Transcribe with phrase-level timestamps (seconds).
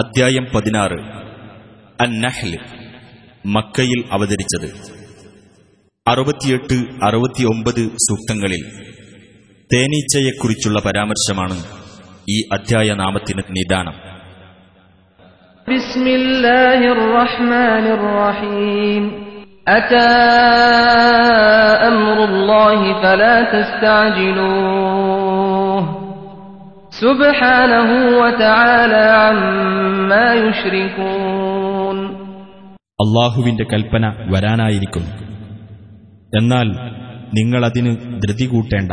[0.00, 0.98] അധ്യായം പതിനാറ്.
[2.00, 2.58] അന്നഹ്ൽ
[3.46, 5.00] മക്കയിൽ അവതരിച്ചത്.
[6.08, 8.62] അറുപത്തിയെട്ട് അറുപത്തിയൊമ്പത് സൂക്തങ്ങളിൽ
[9.74, 11.64] തേനീച്ചയെക്കുറിച്ചുള്ള പരാമർശമാണ്
[12.30, 14.10] ഈ അധ്യായ നാമത്തിന് നിദാനം
[19.68, 20.06] അതാ
[23.02, 25.19] ഫലാ തസ്തഅജിലൂൻ
[33.02, 35.02] അള്ളാഹുവിന്റെ കൽപ്പന വരാനായിരിക്കും
[36.36, 36.72] എന്നാൽ
[37.34, 38.92] നിങ്ങളതിന് ധൃതി കൂട്ടേണ്ട.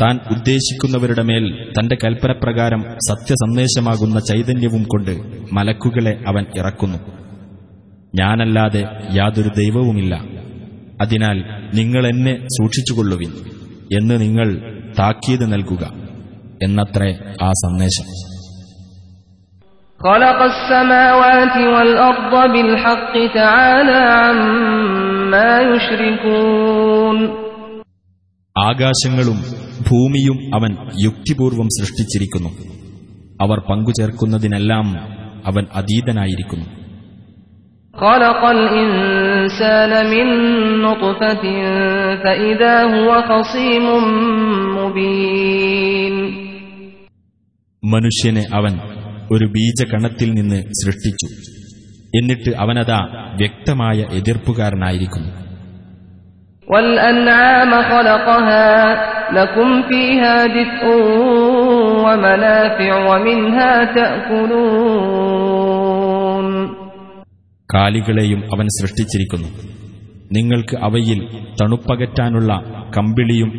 [0.00, 1.44] താൻ ഉദ്ദേശിക്കുന്നവരുടെ മേൽ
[1.76, 5.14] തന്റെ കൽപ്പനപ്രകാരം സത്യസന്ദേശമാകുന്ന ചൈതന്യവും കൊണ്ട്
[5.52, 6.98] മലക്കുകളെ അവൻ ഇറക്കുന്നു
[8.20, 8.82] ഞാനല്ലാതെ
[9.12, 10.14] യാതൊരു ദൈവവുമില്ല
[11.02, 11.38] അതിനാൽ
[11.74, 13.32] നിങ്ങൾ എന്നെ സൂക്ഷിച്ചുകൊള്ളുവിൻ
[13.92, 14.48] എന്ന് നിങ്ങൾ
[14.98, 15.84] താക്കീത് നൽകുക
[16.60, 17.10] എന്നത്രേ
[17.42, 18.06] ആ സന്ദേശം
[20.00, 27.16] خلق السماوات والأرض بالحق تعالى عما يشركون
[28.57, 29.35] ആകാശങ്ങളും
[29.89, 32.49] ഭൂമിയും അവൻ യുക്തിപൂർവം സൃഷ്ടിച്ചിരിക്കുന്നു.
[33.41, 34.97] അവർ പങ്കുചേർക്കുന്നതിനെല്ലാം
[35.45, 36.65] അവൻ അതീതനായിരിക്കുന്നു.
[47.85, 48.79] മനുഷ്യനെ അവൻ
[49.31, 51.25] ഒരു ബീജകണത്തിൽ നിന്ന് സൃഷ്ടിച്ചു.
[52.17, 55.50] എന്നിട്ട് അവനതാ വ്യക്തമായ എതിർപ്പുകാരനായിരിക്കുന്നു.
[56.70, 58.68] والأنعام خلقها
[59.32, 60.82] لكم فيها دفء
[62.04, 63.72] ومنافع ومنها
[65.16, 66.46] تأكلون
[67.68, 69.48] കാലികളെയും അവൻ സൃഷ്ടിച്ചിരിക്കുന്നു
[70.30, 71.20] നിങ്ങൾക്ക് അവയിൽ
[71.60, 72.50] തണുപ്പകറ്റാനുള്ള
[72.96, 73.50] കമ്പിളിയും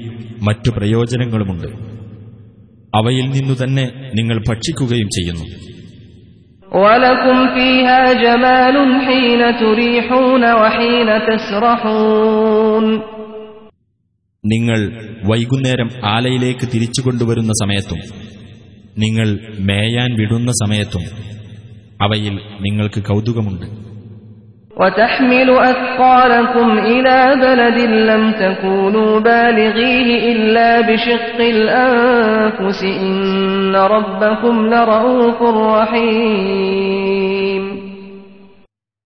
[0.41, 1.69] മറ്റു പ്രയോജനങ്ങളുമുണ്ട്
[2.93, 5.45] അവയിൽ നിന്നു തന്നെ നിങ്ങൾ ഭക്ഷിക്കുകയും ചെയ്യുന്നു
[6.71, 12.85] ولكم فيها جمال حين تريحون وحين تسرحون
[14.43, 14.79] നിങ്ങൾ
[15.23, 17.99] വൈകുന്നേരം ആലയിലേക്ക് തിരിച്ചു കൊണ്ടുവരുന്ന സമയത്തും
[18.97, 19.27] നിങ്ങൾ
[19.59, 21.03] മേയാൻ വിടുന്ന സമയത്തും
[22.01, 23.65] അവയിൽ നിങ്ങൾക്ക് കൗതുകമുണ്ട്
[24.77, 27.77] وتحمل أثقالكم إلى بلد
[28.09, 33.15] لم تكونوا بالغيه إلا بشق الأنفس إن
[33.95, 35.39] ربكم لرؤوف
[35.71, 37.63] رحيم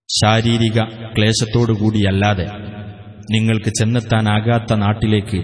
[0.10, 0.78] ശാരീരിക
[1.16, 2.46] ക്ലേശത്തോടുകൂടിയല്ലാതെ
[3.34, 5.40] നിങ്ങൾക്ക് ചെന്നെത്താനാകാത്ത നാട്ടിലേക്ക്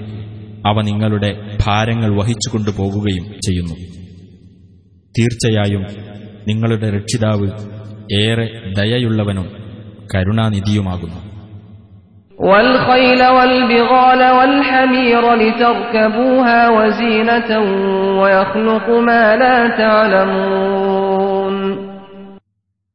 [0.69, 1.29] അവ നിങ്ങളുടെ
[1.63, 3.75] ഭാരങ്ങൾ വഹിച്ചുകൊണ്ടു പോകുകയും ചെയ്യുന്നു
[5.15, 5.83] തീർച്ചയായും
[6.49, 7.47] നിങ്ങളുടെ രക്ഷിതാവ്
[8.19, 8.47] ഏറെ
[8.79, 9.47] ദയയുള്ളവനും
[10.14, 11.32] കരുണാനിധിയുമാകുന്നു.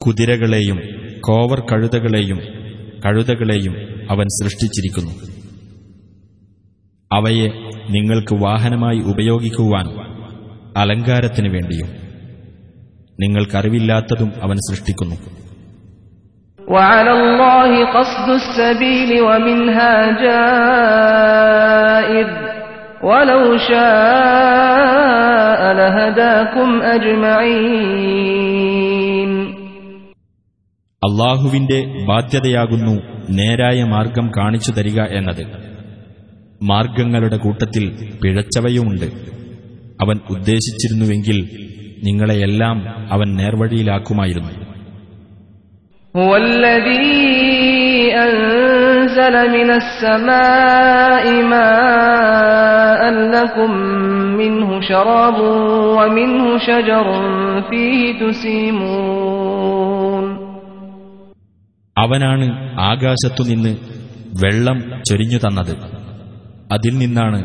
[0.05, 0.79] കുതിരകളെയും
[1.21, 2.39] കോവർ കഴുതകളെയും
[3.05, 3.75] കഴുതകളെയും
[4.11, 5.11] അവൻ സൃഷ്ടിച്ചിരിക്കുന്നു.
[7.13, 7.49] അവയെ
[7.89, 9.87] നിങ്ങൾക്ക് വാഹനമായി ഉപയോഗിക്കുവാൻ
[10.77, 11.87] അലങ്കാരത്തിനു വേണ്ടിയും
[13.19, 15.36] നിങ്ങൾക്കറിവില്ലാത്തതും അവൻ സൃഷ്ടിക്കുന്നു.
[16.68, 22.26] وعلى الله قصد السبيل ومنها جائر
[23.02, 26.82] ولو شاء لهداكم
[28.22, 29.52] أجمعين
[31.02, 32.92] അള്ളാഹുവിന്റെ ബാധ്യതയാകുന്നു
[33.30, 35.46] നേരായ മാർഗം കാണിച്ചു തരിക എന്നത്
[36.62, 39.06] മാർഗങ്ങളുടെ കൂട്ടത്തിൽ പിഴച്ചവയുമുണ്ട്
[40.02, 41.48] അവൻ ഉദ്ദേശിച്ചിരുന്നുവെങ്കിൽ
[42.04, 44.65] നിങ്ങളെയെല്ലാം അവൻ നേർവഴിയിലാക്കുമായിരുന്നു
[46.14, 53.02] هو الذي أنزل من السماء ماء
[53.34, 53.70] لكم
[54.34, 55.38] منه شراب
[55.96, 57.06] ومنه شجر
[57.70, 60.26] فيه تسيمون
[61.96, 62.46] അവനാണ്
[62.84, 63.76] ആകാശത്തുനിന്ന്
[64.42, 65.74] വെള്ളം ചൊരിഞ്ഞു തന്നത്
[66.72, 67.44] അതിൽ നിന്നാണ്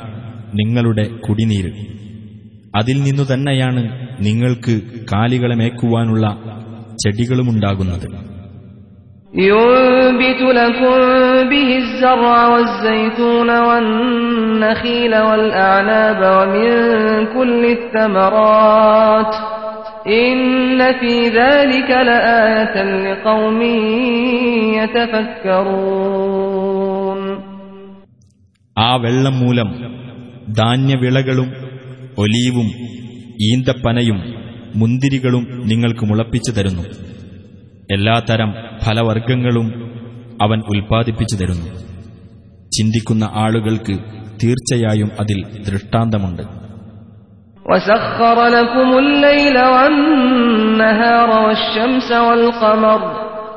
[0.54, 1.72] നിങ്ങളുടെ കുടിനീര്
[2.76, 3.84] അതിൽ നിന്നു തന്നെയാണ്
[4.20, 4.82] നിങ്ങൾക്ക്
[5.12, 6.38] കാലികളെ മേക്കുവാനുള്ള
[7.02, 8.08] ചെടികളുമുണ്ടാകുന്നത്
[9.34, 10.96] ينبت لكم
[11.50, 16.70] به الزرع والزيتون والنخيل والأعناب ومن
[17.36, 19.34] كل الثمرات
[20.22, 20.40] إن
[20.94, 22.76] في ذلك لآية
[23.06, 23.62] لقوم
[26.08, 27.22] يتفكرون
[28.78, 29.70] ആ വെള്ളം മൂലം
[30.58, 31.50] ധാന്യവിളകളും
[32.18, 32.68] ഒലീവും
[33.42, 34.20] ഈന്തപ്പനയും
[34.76, 36.84] മുന്തിരികളും നിങ്ങൾക്ക് മുളപ്പിച്ചു തരുന്നു
[37.92, 38.50] എല്ലാത്തരം
[38.84, 39.68] ഫലവർഗങ്ങളും
[40.40, 41.68] അവൻ ഉൽപ്പാദിപ്പിച്ചു തരുന്നു
[42.72, 43.96] ചിന്തിക്കുന്ന ആളുകൾക്ക്
[44.42, 46.46] തീർച്ചയായും അതിൽ ദൃഷ്ടാന്തമുണ്ട്
[47.66, 53.00] وسخر لكم الليل والنهار والشمس والقمر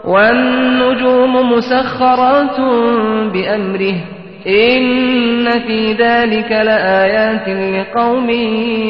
[0.04, 2.58] والنجوم مسخرات
[3.32, 3.96] بأمره
[4.62, 4.76] إن
[5.60, 8.28] في ذلك لآيات لقوم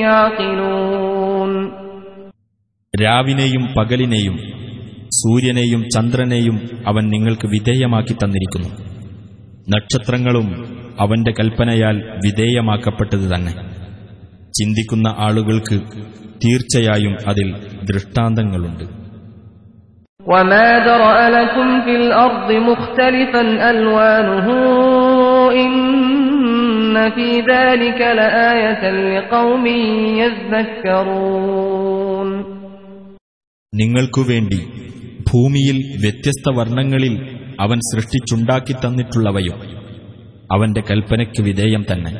[0.05, 1.53] يعقلون
[2.94, 4.37] രാവിനെയും പകലിനെയും
[5.19, 6.56] സൂര്യനെയും ചന്ദ്രനെയും
[6.91, 8.71] അവൻ നിങ്ങൾക്ക് വിധേയമാക്കി തന്നിരിക്കുന്നു
[9.67, 10.49] നക്ഷത്രങ്ങളും
[11.00, 13.53] അവന്റെ കൽപ്പനയാൽ വിധേയമാക്കപ്പെട്ടത് തന്നെ
[14.55, 15.77] ചിന്തിക്കുന്ന ആളുകൾക്ക്
[16.44, 17.49] തീർച്ചയായും അതിൽ
[17.91, 18.87] ദൃഷ്ടാന്തങ്ങളുണ്ട്
[20.27, 24.47] وما ذرأ لكم في الأرض مختلفا ألوانه
[25.56, 25.73] إن
[27.11, 29.65] في ذلك لآية لقوم
[31.00, 32.29] يذكرون
[33.73, 34.61] നിങ്ങൾക്കു വേണ്ടി
[35.31, 37.15] ഭൂമിയിൽ വ്യത്യസ്ത വർണ്ണങ്ങളിൽ
[37.61, 39.59] അവൻ സൃഷ്ടിച്ചുണ്ടാക്കി തന്നിട്ടുള്ളവയും
[40.55, 42.12] അവന്റെ കൽപ്പനയ്ക്ക് വിധേയം തന്നെ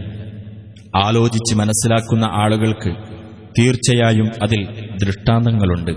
[0.97, 2.93] ആലോചിച്ച് മനസ്സിലാക്കുന്ന ആളുകൾക്ക്
[3.59, 4.63] തീർച്ചയായും അതിൽ
[5.05, 5.95] ദൃഷ്ടാന്തങ്ങളുണ്ട്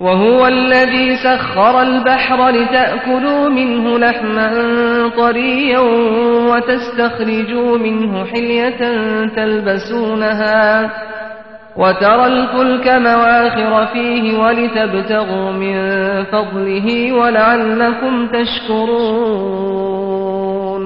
[0.00, 4.48] وهو الذي سخر البحر لتأكلوا منه لحما
[5.16, 5.80] طريا
[6.50, 8.80] وتستخرجوا منه حلية
[9.36, 10.60] تلبسونها
[11.76, 15.74] وترى الفلك مواخر فيه ولتبتغوا من
[16.24, 18.14] فضله ولعلكم
[19.48, 20.84] تشكرون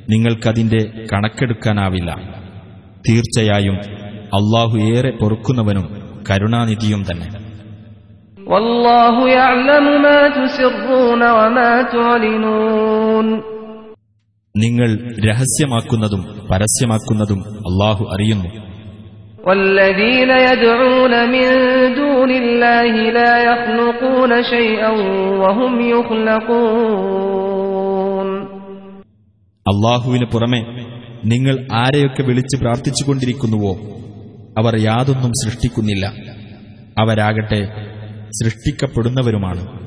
[0.09, 2.15] നിങ്ങൾക്കതിന്റെ കണക്കെടുക്കാനാവില്ല.
[3.09, 4.00] തീർച്ചയായും
[4.32, 5.86] അള്ളാഹു ഏറെ പൊറുക്കുന്നവനും
[6.28, 7.28] കരുണാനിധിയും തന്നെ
[8.46, 13.26] والله يعلم ما تسرون وما تعلنون
[14.54, 14.90] നിങ്ങൾ
[15.26, 18.50] രഹസ്യമാക്കുന്നതും പരസ്യമാക്കുന്നതും അള്ളാഹു അറിയുന്നു
[19.46, 21.46] والذين يدعون من
[21.94, 24.90] دون الله لا يخلقون شيئا
[25.42, 25.72] وهم
[27.16, 28.28] يخلقون
[29.66, 30.60] അള്ളാഹുവിന് പുറമെ
[31.24, 33.72] നിങ്ങൾ ആരെയൊക്കെ വിളിച്ച് പ്രാർത്ഥിച്ചുകൊണ്ടിരിക്കുന്നുവോ
[34.57, 36.13] അവർ യാതൊന്നും സൃഷ്ടിക്കുന്നില്ല.
[36.99, 37.65] അവരാകട്ടെ
[38.27, 39.81] സൃഷ്ടിക്കപ്പെടുന്നവരുമാണ്.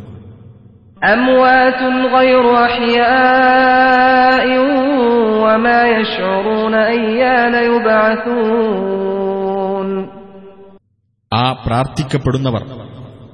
[11.33, 12.64] ആ പ്രാർത്ഥിക്കപ്പെടുന്നവർ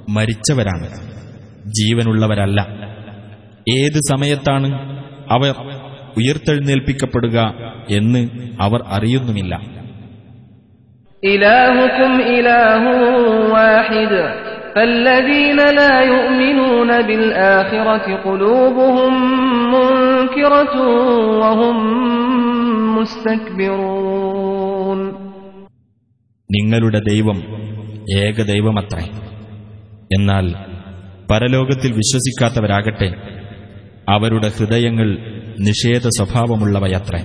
[0.09, 0.89] മരിച്ചവരാണ്.
[1.65, 2.67] ജീവനുള്ളവരല്ല.
[3.69, 4.73] ഏത് സമയത്താണ്
[5.31, 5.55] അവർ
[6.17, 7.53] ഉയർത്തെഴുന്നേൽപ്പിക്കപ്പെടുക
[7.89, 8.27] എന്ന്
[8.61, 9.80] അവർ അറിയുന്നുമില്ല.
[11.22, 12.82] إلهكم إله
[13.52, 14.12] واحد
[14.76, 19.12] فالذين لا يؤمنون بالآخرة قلوبهم
[19.74, 20.74] منكرة
[21.40, 21.76] وهم
[23.86, 25.00] مستكبرون
[26.50, 27.38] നിങ്ങളുടെ ദൈവം
[28.18, 29.06] ഏകദൈവമത്രേ
[30.10, 30.46] എന്നാൽ
[31.30, 33.08] പരലോകത്തിൽ വിശ്വസിക്കാത്തവരാകട്ടെ
[34.14, 35.08] അവരുടെ ഹൃദയങ്ങൾ
[35.68, 37.22] നിഷേധ സ്വഭാവമുള്ളവയത്രേ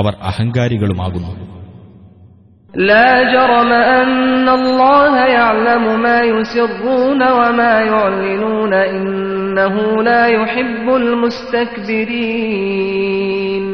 [0.00, 1.32] അവർ അഹങ്കാരികളുമാകുന്നു
[2.74, 10.86] لا جرم أن الله يعلم ما يسرون وما يعلنون إنه لا يحب
[12.36, 13.66] المستكبرين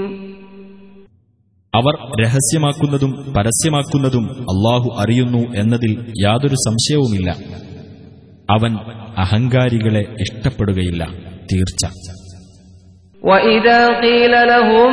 [1.73, 5.93] അവർ രഹസ്യമാക്കുന്നതും പരസ്യമാക്കുന്നതും അള്ളാഹു അറിയുന്നു എന്നതിൽ
[6.25, 7.29] യാതൊരു സംശയവുമില്ല
[8.49, 8.73] അവൻ
[9.25, 11.03] അഹങ്കാരികളെ ഇഷ്ടപ്പെടുകയില്ല
[11.51, 11.85] തീർച്ച
[13.23, 14.93] وإذا قيل لهم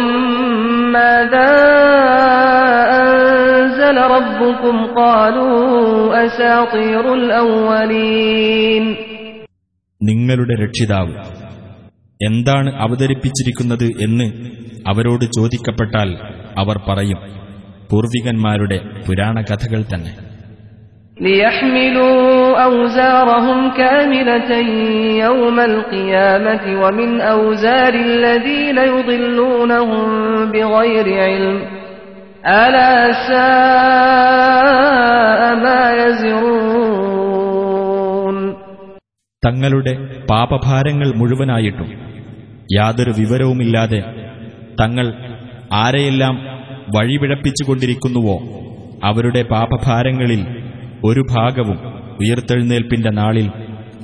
[0.91, 1.51] ماذا
[3.43, 5.58] أنزل ربكم قالوا
[6.25, 8.86] أساطير الأولين
[10.01, 11.13] നിങ്ങളുടെ രക്ഷിതാവ്
[12.19, 14.27] എന്താണ് അവതരിപ്പിച്ചിരിക്കുന്നത് എന്ന്
[14.86, 16.10] അവരോട് ചോദിക്കപ്പെട്ടാൽ
[16.58, 17.19] അവർ പറയും
[17.89, 20.13] പൂർവികന്മാരുടെ പുരാണ കഥകൾ തന്നെ
[21.19, 22.19] ليحملوا
[22.62, 24.51] أوزارهم كاملة
[25.25, 30.08] يوم القيامة ومن أوزار الذين يضلونهم
[30.53, 31.58] بغير علم
[32.58, 32.93] ألا
[33.27, 36.60] ساء ما يزرون
[39.43, 39.93] തങ്ങളുടെ
[40.29, 41.89] പാപഭാരങ്ങൾ മുഴുവനായിട്ടും
[42.72, 44.00] യാതൊരു വിവരവുമില്ലാതെ
[44.79, 45.05] തങ്ങൾ
[45.79, 46.36] ആരെയെല്ലാം
[46.96, 48.36] വഴിപിഴപ്പിച്ചുകൊണ്ടിരിക്കുന്നുവോ
[49.08, 50.41] അവരുടെ പാപഭാരങ്ങളിൽ
[51.10, 51.79] ഒരു ഭാഗവും
[52.24, 53.48] ഉയർത്തെഴുന്നേൽപ്പിന്റെ നാളിൽ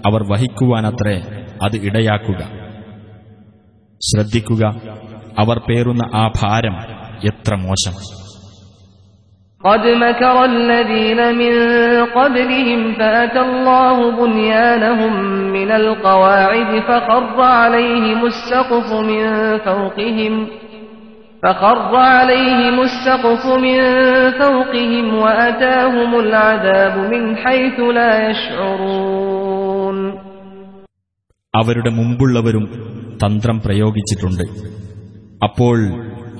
[0.10, 1.18] അവർ വഹിക്കുവാനത്രേ
[1.64, 2.42] അത് ഇടയാക്കുക
[4.02, 4.64] ശ്രദ്ധിക്കുക
[5.44, 6.76] അവർ പേറുന്ന ആ ഭാരം
[7.30, 7.96] എത്ര മോശം
[9.62, 11.54] قد مكر الذين من
[12.08, 15.14] قبلهم فأتى الله بنيانهم
[15.52, 19.24] من القواعد فخر عليهم السقف من
[19.58, 20.34] فوقهم
[21.44, 23.78] فخر عليهم السقف من
[24.32, 29.98] فوقهم وأتاهم العذاب من حيث لا يشعرون
[31.54, 32.66] അവരുടെ മുമ്പുള്ളവരും
[33.24, 34.46] തന്ത്രം പ്രയോഗിച്ചിട്ടുണ്ട്
[35.44, 35.78] അപ്പോൾ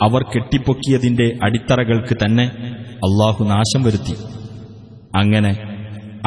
[0.02, 2.46] അവർ കെട്ടിപ്പൊക്കിയതിന്റെ അടിത്തറകൾക്ക് തന്നെ
[3.06, 4.16] അള്ളാഹു നാശം വരുത്തി
[5.20, 5.52] അങ്ങനെ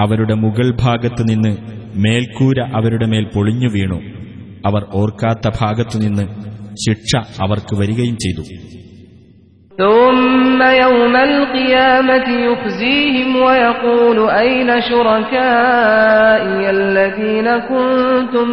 [0.03, 1.53] അവരുടെ മുകൾ ഭാഗത്തു നിന്ന്
[2.03, 3.99] മേൽക്കൂര അവരുടെ മേൽ പൊളിഞ്ഞു വീണു
[4.65, 6.27] അവർ ഓർക്കാത്ത ഭാഗത്തുനിന്ന്
[6.85, 7.13] ശിക്ഷ
[7.45, 8.45] അവർക്ക് വരികയും ചെയ്തു
[9.79, 18.49] ثم يوم القيامة يخزيهم ويقول أين شركائي الذين كنتم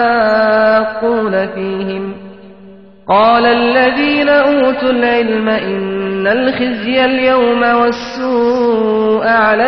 [0.00, 2.04] تشاقون فيهم
[3.08, 9.66] قال الذين أوتوا العلم إن الخزي اليوم والسوء على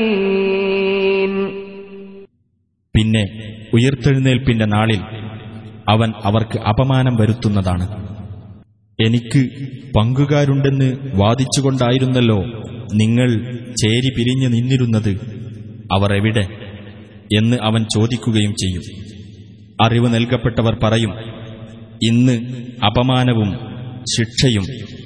[0.00, 1.32] الكافرين
[2.94, 3.22] പിന്നെ
[3.76, 5.00] ഉയർത്തെഴുന്നേൽപ്പിന്റെ നാളിൽ
[5.88, 7.86] അവൻ അവർക്ക് അപമാനം വരുത്തുന്നതാണ്
[8.98, 9.42] എനിക്ക്
[9.96, 10.88] പങ്കുകാരുണ്ടെന്ന്
[11.20, 12.38] വാദിച്ചുകൊണ്ടായിരുന്നല്ലോ
[13.00, 13.28] നിങ്ങൾ
[13.80, 15.12] ചേരി പിരിഞ്ഞു നിന്നിരുന്നത്
[15.90, 16.44] അവർ എവിടെ
[17.38, 18.84] എന്ന് അവൻ ചോദിക്കുകയും ചെയ്യും
[19.78, 21.12] അറിവ് നൽകപ്പെട്ടവർ പറയും
[22.08, 22.34] ഇന്ന്
[22.86, 23.50] അപമാനവും
[24.06, 24.64] ശിക്ഷയും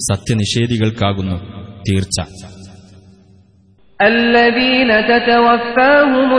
[0.08, 1.36] സത്യനിഷേധികൾക്കാകുന്നു
[1.88, 2.18] തീർച്ച
[4.00, 6.30] الذين تتوفاهم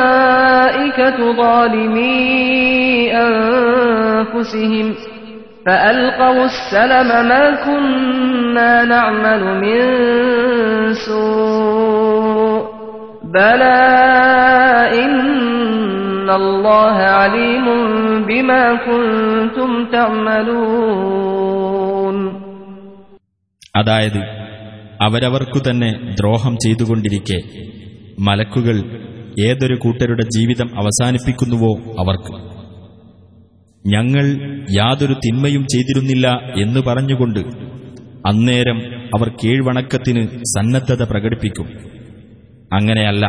[0.00, 4.94] الملائكة ظالمي أنفسهم
[5.66, 9.80] فألقوا السلم ما كنا نعمل من
[10.94, 12.62] سوء
[13.24, 13.80] بلى
[15.04, 17.66] إن الله عليم
[18.24, 22.16] بما كنتم تعملون
[23.74, 24.20] അതായത്
[25.06, 27.40] അവരവർക്കു തന്നെ ദ്രോഹം ചെയ്തുകൊണ്ടിരിക്കെ
[28.20, 28.84] മലക്കുകൾ
[29.44, 32.34] ഏതൊരു കൂട്ടരുടെ ജീവിതം അവസാനിപ്പിക്കുന്നുവോ അവർക്ക്
[33.84, 34.24] ഞങ്ങൾ
[34.78, 37.40] യാതൊരു തിന്മയും ചെയ്തിരുന്നില്ല എന്ന് പറഞ്ഞുകൊണ്ട്
[38.26, 38.78] അന്നേരം
[39.16, 41.90] അവർ കീഴ്വണക്കത്തിന് സന്നദ്ധത പ്രകടിപ്പിക്കും
[42.74, 43.26] അങ്ങനെയല്ല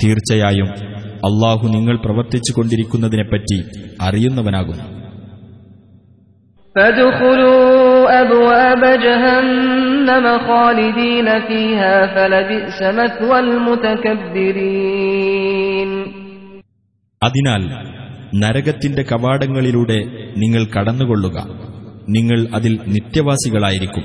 [0.00, 0.68] തീർച്ചയായും
[1.25, 3.63] അള്ളാഹു നിങ്ങൾ പ്രവർത്തിച്ചു കൊണ്ടിരിക്കുന്നതിനെപ്പറ്റി
[4.01, 5.05] അറിയുന്നവനാകുന്നു
[17.23, 17.61] അതിനാൽ
[18.39, 20.03] നരകത്തിന്റെ കവാടങ്ങളിലൂടെ
[20.37, 21.47] നിങ്ങൾ കടന്നുകൊള്ളുക.
[22.09, 24.03] നിങ്ങൾ അതിൽ നിത്യവാസികളായിരിക്കും.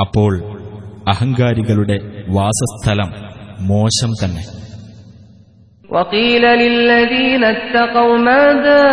[0.00, 0.60] അപ്പോൾ
[1.08, 3.12] അഹങ്കാരികളുടെ വാസസ്ഥലം
[3.60, 4.69] മോശം തന്നെ.
[5.89, 8.83] وقيل للذين اتقوا ماذا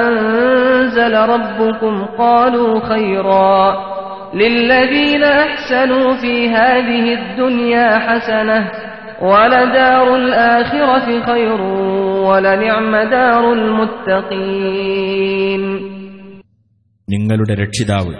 [0.00, 3.60] أنزل ربكم قالوا خيرا
[4.34, 8.60] للذين أحسنوا في هذه الدنيا حسنة
[9.22, 11.60] ولدار الآخرة خير
[12.28, 13.44] ولنعم دار
[14.70, 15.62] المتقين
[17.08, 18.12] നിങ്ങളുടെ രക്ഷിതാവ്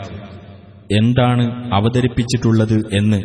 [0.90, 1.44] എന്താണ്
[1.78, 3.18] അവതരിപ്പിച്ചിട്ടുള്ളത് എന്ന്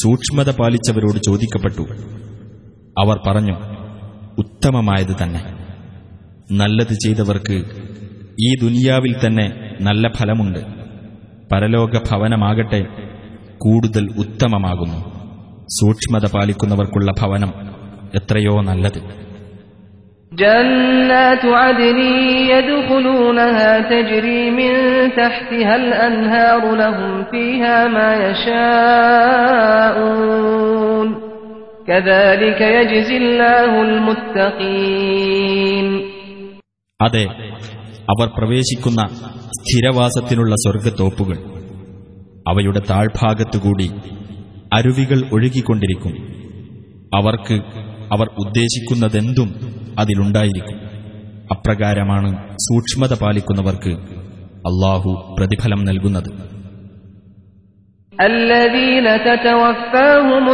[0.00, 1.84] സൂക്ഷ്മത പാലിച്ചവരോട് ചോദിക്കപ്പെട്ടു
[3.02, 3.56] അവർ പറഞ്ഞു
[4.42, 5.40] ഉത്തമമായത് തന്നെ
[6.60, 7.56] നല്ലത് ചെയ്തവർക്ക്
[8.38, 9.46] ഈ ദുനിയാവിൽ തന്നെ
[9.80, 10.60] നല്ല ഫലമുണ്ട്
[11.50, 12.82] പരലോക ഭവനമാകട്ടെ
[13.64, 14.98] കൂടുതൽ ഉത്തമമാകുന്നു
[15.78, 17.52] സൂക്ഷ്മത പാലിക്കുന്നവർക്കുള്ള ഭവനം
[18.20, 19.00] എത്രയോ നല്ലത്
[20.32, 21.98] جنات عدن
[22.52, 24.72] يدخلونها تجري من
[25.12, 28.10] تحتها الأنهار لهم فيها ما
[29.90, 31.08] يشاءون
[37.01, 37.25] അതെ
[38.09, 39.07] അവർ പ്രവേശിക്കുന്ന
[39.47, 41.37] സ്ഥിരവാസത്തിനുള്ള സ്വർഗത്തോപ്പുകൾ
[42.47, 43.91] അവയുടെ താഴ്ഭാഗത്തുകൂടി
[44.73, 46.11] അരുവികൾ ഒഴുകിക്കൊണ്ടിരിക്കും.
[47.13, 47.53] അവർക്ക്
[48.11, 49.55] അവർ ഉദ്ദേശിക്കുന്നതെന്തും
[49.99, 50.77] അതിലുണ്ടായിരിക്കും.
[51.51, 53.93] അപ്രകാരമാണ് സൂക്ഷ്മത പാലിക്കുന്നവർക്ക്
[54.49, 56.62] അള്ളാഹു പ്രതിഫലം നൽകുന്നത്.
[58.12, 60.52] الذين تتوفاهم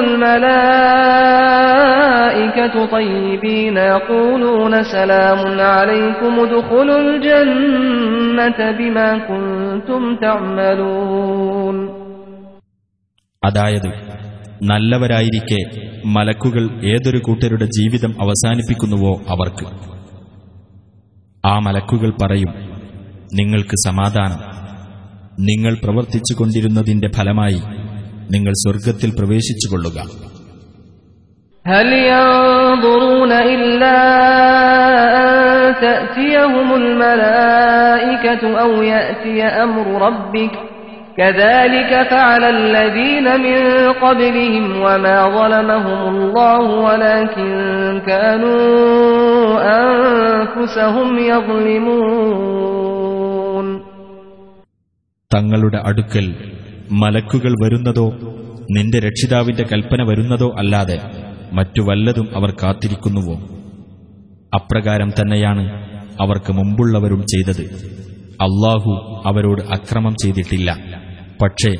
[1.94, 11.76] الملائكة طيبين يقولون سلام عليكم ادخلوا الجنة بما كنتم تعملون
[13.42, 13.90] അതായത്
[14.62, 15.60] നല്ലവരായിരിക്കെ
[16.06, 19.66] മലക്കുകൾ ഏതൊരു കൂട്ടരുടെ ജീവിതം അവസാനിപ്പിക്കുന്നുവോ അവർക്ക്
[21.44, 22.52] ആ മലക്കുകൾ പറയും
[23.32, 24.40] നിങ്ങൾക്ക് സമാധാനം
[25.40, 27.60] നിങ്ങൾ പ്രവർത്തിച്ചു കൊണ്ടിരുന്നതിന്റെ ഫലമായി
[28.30, 29.98] നിങ്ങൾ സ്വർഗത്തിൽ പ്രവേശിച്ചുകൊള്ളുക
[31.66, 33.96] هل ينظرون إلا
[35.20, 35.30] أن
[35.80, 40.52] تأتيهم الملائكة أو يأتي أمر ربك
[41.18, 43.58] كذلك فعل الذين من
[43.94, 47.50] قبلهم وما ظلمهم الله ولكن
[48.06, 48.64] كانوا
[49.80, 52.97] أنفسهم يظلمون
[55.30, 56.26] തങ്ങളുടെ അടുക്കൽ
[57.00, 58.06] മലക്കുകൾ വരുന്നതോ
[58.74, 60.98] നിന്റെ രക്ഷിതാവിന്റെ കൽപ്പന വരുന്നതോ അല്ലാതെ
[61.58, 63.36] മറ്റു വല്ലതും അവർ കാത്തിരിക്കുന്നുവോ
[64.52, 65.64] അപ്രകാരം തന്നെയാണ്
[66.20, 67.64] അവർക്ക് മുമ്പുള്ളവരും ചെയ്തത്
[68.46, 68.92] അള്ളാഹു
[69.26, 70.70] അവരോട് അക്രമം ചെയ്തിട്ടില്ല
[71.42, 71.72] പക്ഷേ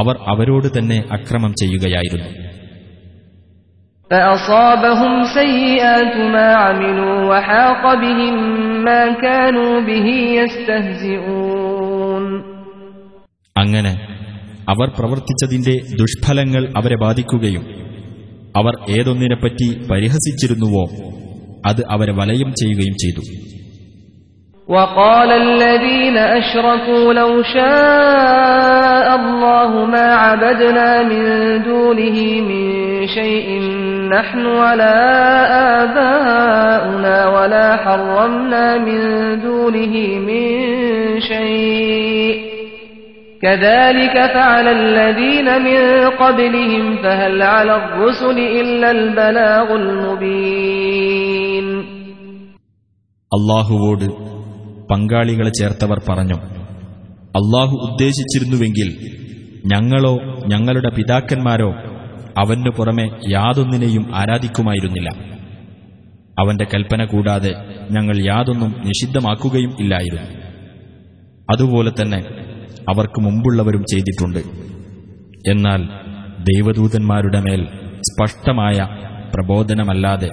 [0.00, 2.30] അവർ അവരോട് തന്നെ അക്രമം ചെയ്യുകയായിരുന്നു
[4.10, 8.34] فأصابهم سيئات ما عملوا وحاق بهم
[8.84, 11.55] ما كانوا به يستهزئون
[13.56, 13.92] അങ്ങനെ
[14.68, 17.64] അവർ പ്രവർത്തിച്ചതിന്റെ ദുഷ്ഫലങ്ങൾ അവരെ ബാധിക്കുകയും
[18.56, 20.84] അവർ ഏതൊന്നിനെപ്പറ്റി പരിഹസിച്ചിരുന്നുവോ
[21.68, 23.24] അത് അവരെ വലയം ചെയ്യുകയും ചെയ്തു
[24.68, 31.24] وقال الذين أشركوا لو شاء الله ما عبدنا من
[31.62, 32.64] دونه من
[33.08, 33.48] شيء
[34.08, 34.98] نحن ولا
[35.82, 39.00] آباؤنا ولا حرمنا من
[39.40, 40.44] دونه من
[41.22, 42.45] شيء
[43.42, 45.80] كذلك فعل الذين من
[46.16, 51.66] قبلهم فهل على الرسل إلا البلاغ المبين
[53.32, 54.06] അള്ളാഹുവോട്
[54.90, 56.38] പങ്കാളികളെ ചേർത്തവർ പറഞ്ഞു
[57.34, 58.88] അള്ളാഹു ഉദ്ദേശിച്ചിരുന്നുവെങ്കിൽ
[59.64, 60.14] ഞങ്ങളോ
[60.46, 61.68] ഞങ്ങളുടെ പിതാക്കന്മാരോ
[62.38, 65.08] അവനു പുറമെ യാതൊന്നിനെയും ആരാധിക്കുമായിരുന്നില്ല
[66.40, 67.52] അവന്റെ കൽപ്പന കൂടാതെ
[67.90, 70.30] ഞങ്ങൾ യാതൊന്നും നിഷിദ്ധമാക്കുകയും ഇല്ലായിരുന്നു
[71.48, 72.20] അതുപോലെ തന്നെ
[72.88, 74.40] അവർക്ക് മുമ്പുള്ളവരും ചെയ്തിട്ടുണ്ട്
[75.50, 75.82] എന്നാൽ
[76.48, 77.62] ദൈവദൂതന്മാരുടെ മേൽ
[78.08, 78.78] സ്പഷ്ടമായ
[79.34, 80.30] പ്രബോധനമല്ലാതെ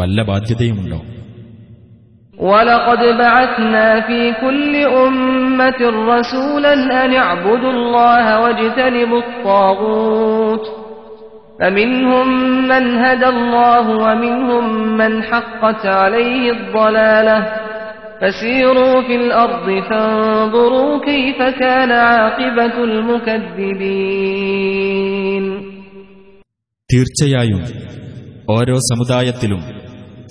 [0.00, 1.00] വല്ല ബാധ്യതയുമുണ്ടോ
[2.38, 4.72] ولقد بعثنا في كل
[5.04, 6.74] أمة رسولا
[7.04, 10.64] أن اعبدوا الله واجتنبوا الطاغوت
[11.60, 12.28] فمنهم
[12.64, 14.64] من هدى الله ومنهم
[14.96, 17.38] من حقت عليه الضلالة
[26.93, 27.63] തീർച്ചയായും
[28.49, 29.63] ഓരോ സമുദായത്തിലും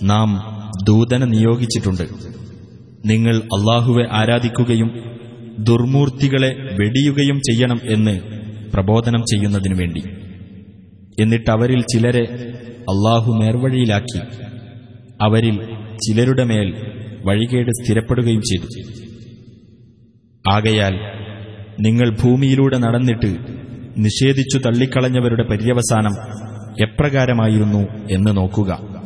[0.02, 0.42] നാം
[0.86, 2.02] ദൂതനെ നിയോഗിച്ചിട്ടുണ്ട്.
[3.06, 4.90] നിങ്ങൾ അള്ളാഹുവെ ആരാധിക്കുകയും
[5.58, 8.20] ദുർമൂർത്തികളെ വെടിയുകയും ചെയ്യണം എന്ന്
[8.74, 10.02] പ്രബോധനം ചെയ്യുന്നതിനു വേണ്ടി.
[11.20, 12.24] എന്നിട്ടവരിൽ ചിലരെ
[12.80, 14.20] അള്ളാഹു നേർവഴിയിലാക്കി.
[15.20, 15.56] അവരിൽ
[15.96, 16.95] ചിലരുടെ മേൽ
[17.26, 18.66] വഴികേട് സ്ഥിരപ്പെടുകയും ചെയ്തു.
[20.50, 20.94] ആകയാൽ
[21.80, 23.36] നിങ്ങൾ ഭൂമിയിലൂടെ നടന്നിട്ട്
[23.98, 26.12] നിഷേധിച്ചു തള്ളിക്കളഞ്ഞവരുടെ പര്യവസാനം
[26.82, 28.96] എപ്രകാരമായിരുന്നു എന്ന് നോക്കുക.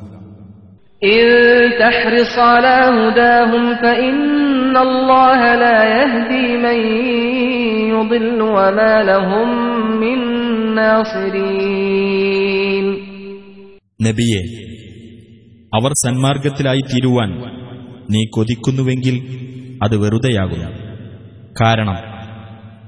[14.02, 14.42] നബിയെ
[15.74, 17.59] അവർ സന്മാർഗത്തിലായി തീരുവാൻ
[18.09, 19.15] നീ കൊതിക്കുന്നുവെങ്കിൽ
[19.83, 20.69] അത് വെറുതെയാകുന്നു
[21.61, 21.97] കാരണം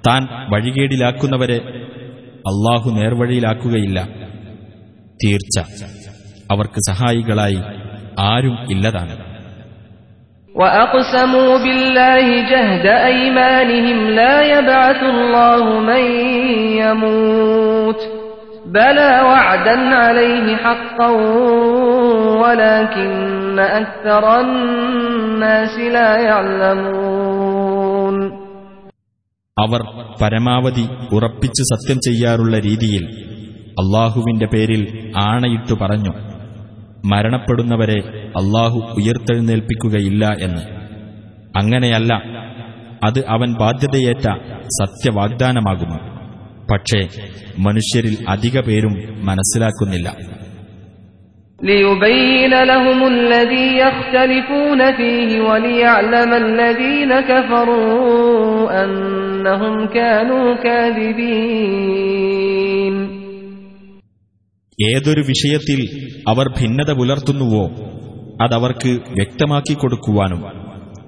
[0.07, 1.59] താൻ വഴികേടിലാക്കുന്നവരെ
[2.51, 3.99] അള്ളാഹു നേർവഴിയിലാക്കുകയില്ല
[5.23, 5.55] തീർച്ച
[6.51, 7.61] അവർക്ക് സഹായികളായി
[8.29, 9.15] ആരും ഇല്ലതാണ്
[10.55, 16.03] وأقسموا بالله جهد أيمانهم لا يبعث الله من
[16.81, 18.01] يموت
[18.67, 21.09] بلى وعدا عليه حقا
[22.41, 23.11] ولكن
[23.75, 28.15] أكثر الناس لا يعلمون
[29.57, 29.81] അവർ
[30.19, 30.83] പരമാവധി
[31.15, 33.03] ഉറപ്പിച്ച് സത്യം ചെയ്യാറുള്ള രീതിയിൽ
[33.81, 34.81] അള്ളാഹുവിന്റെ പേരിൽ
[35.23, 36.13] ആണയിട്ടു പറഞ്ഞു
[37.11, 37.97] മരണപ്പെടുന്നവരെ
[38.41, 40.63] അള്ളാഹു ഉയർത്തെഴുന്നേൽപ്പിക്കുകയില്ല എന്ന്
[41.61, 42.11] അങ്ങനെയല്ല
[43.05, 44.27] അത് അവൻ ബാധ്യതയേറ്റ
[44.79, 45.99] സത്യവാഗ്ദാനമാകുന്നു
[46.72, 47.08] പക്ഷേ
[47.58, 48.92] മനുഷ്യരിൽ അധിക പേരും
[49.26, 50.16] മനസ്സിലാക്കുന്നില്ല.
[64.90, 65.80] ഏതൊരു വിഷയത്തിൽ
[66.28, 67.70] അവർ ഭിന്നത പുലർത്തുന്നുവോ
[68.42, 70.42] അതവർക്ക് വ്യക്തമാക്കി കൊടുക്കുവാനും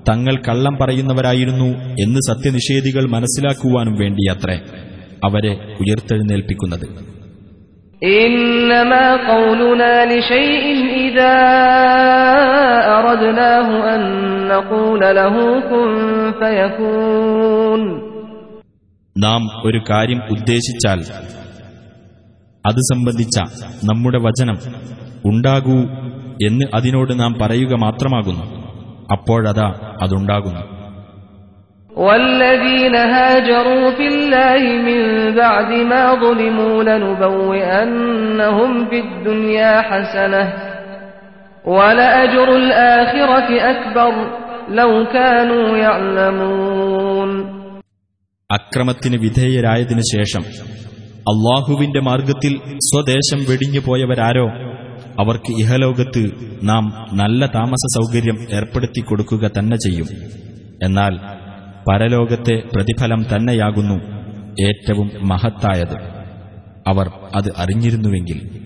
[0.08, 1.66] തങ്ങൾ കള്ളം പറയുന്നവരായിരുന്നു
[2.00, 4.60] എന്ന് സത്യനിഷേധികൾ മനസ്സിലാക്കുവാനും വേണ്ടിയത്രേ.
[5.24, 7.14] അവരെ ഉയർത്തെഴുന്നേൽപ്പിക്കുന്നത്.
[19.18, 21.02] നാം ഒരു കാര്യം ഉദ്ദേശിച്ചാൽ
[22.66, 23.38] അത് സംബന്ധിച്ച
[23.84, 24.58] നമ്മുടെ വചനം
[25.26, 25.78] ഉണ്ടാകൂ
[26.46, 28.44] എന്ന് അതിനോട് നാം പറയുക മാത്രമാകുന്നു.
[29.12, 30.73] അപ്പോഴതാ അതുണ്ടാകുന്നു.
[31.93, 34.99] والذين هاجروا في الله من
[35.33, 36.83] بعد ما ظلموا
[37.79, 40.43] لنبوئنهم في الدنيا حسنة
[41.67, 44.13] ولأجر الآخرة أكبر
[44.71, 47.31] لو كانوا يعلمون
[48.49, 50.43] അക്രമത്തിന് വിധേയരായതിനു ശേഷം
[51.25, 52.53] അള്ളാഹുവിന്റെ മാർഗത്തിൽ
[52.87, 54.45] സ്വദേശം വെടിഞ്ഞു പോയവരാരോ
[55.21, 56.23] അവർക്ക് ഇഹലോകത്ത്
[56.69, 56.83] നാം
[57.21, 60.07] നല്ല താമസ സൗകര്യം ഏർപ്പെടുത്തി കൊടുക്കുക തന്നെ ചെയ്യും
[60.87, 61.13] എന്നാൽ
[61.88, 63.94] പരലോകത്തെ പ്രതിഫലം തന്നെയാകുന്നു
[64.66, 65.96] ഏറ്റവും മഹത്തായത്.
[66.86, 68.64] അവർ അത് അറിഞ്ഞിരുന്നുവെങ്കിൽ.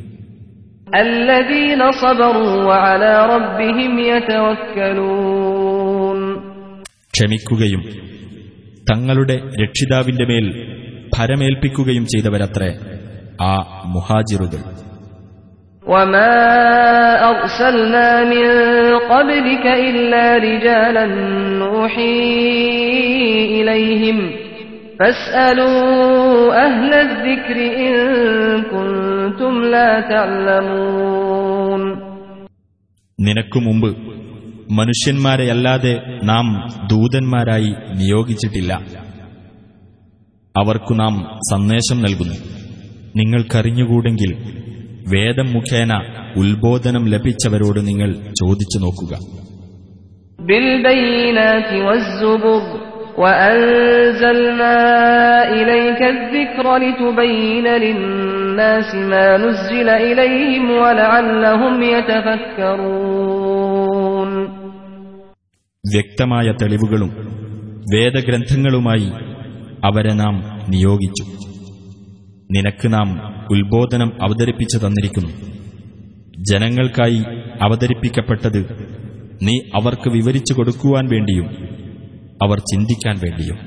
[7.14, 7.84] ക്ഷമിക്കുകയും
[8.90, 10.76] തങ്ങളുടെ രക്ഷിതാവിന്റെ മേൽ
[11.18, 12.78] ഭരമേൽപ്പിക്കുകയും ചെയ്തവരത്രേ
[13.40, 14.87] ആ മുഹാജിറുകൾ.
[15.87, 16.33] وما
[17.31, 18.47] أرسلنا من
[19.05, 21.05] قبلك إلا رجالا
[21.59, 22.21] نوحي
[23.57, 24.17] إليهم
[24.99, 25.83] فاسألوا
[26.65, 27.93] أهل الذكر إن
[28.65, 31.81] كنتم لا تعلمون
[33.19, 33.89] നിനക്കു മുമ്പ്
[34.69, 35.91] മനുഷ്യന്മാരെയല്ലാതെ
[36.23, 36.45] നാം
[36.91, 38.71] ദൂതന്മാരായി നിയോഗിച്ചിട്ടില്ല
[40.55, 41.13] അവർക്കു നാം
[41.51, 42.37] സന്ദേശം നൽകുന്നു
[43.19, 44.31] നിങ്ങൾക്കറിഞ്ഞുകൂടെങ്കിൽ
[45.14, 45.94] വേദം മുഖേന
[46.36, 49.18] ഉത്ബോധനം ലഭിച്ചവരോട് നിങ്ങൾ ചോദിച്ചു നോക്കുക.
[65.94, 67.10] വ്യക്തമായ തെളിവുകളും
[67.94, 69.12] വേദഗ്രന്ഥങ്ങളുമായി
[69.84, 71.47] അവരെ നാം നിയോഗിച്ചു.
[72.49, 73.09] നിനക്ക് നാം
[73.53, 75.31] ഉത്ബോധനം അവതരിപ്പിച്ചു തന്നിരിക്കുന്നു
[76.49, 77.21] ജനങ്ങൾക്കായി
[77.61, 78.61] അവതരിപ്പിക്കപ്പെട്ടത്
[79.47, 81.47] നീ അവർക്ക് വിവരിച്ചു കൊടുക്കുവാൻ വേണ്ടിയും
[82.43, 83.59] അവർ ചിന്തിക്കാൻ വേണ്ടിയും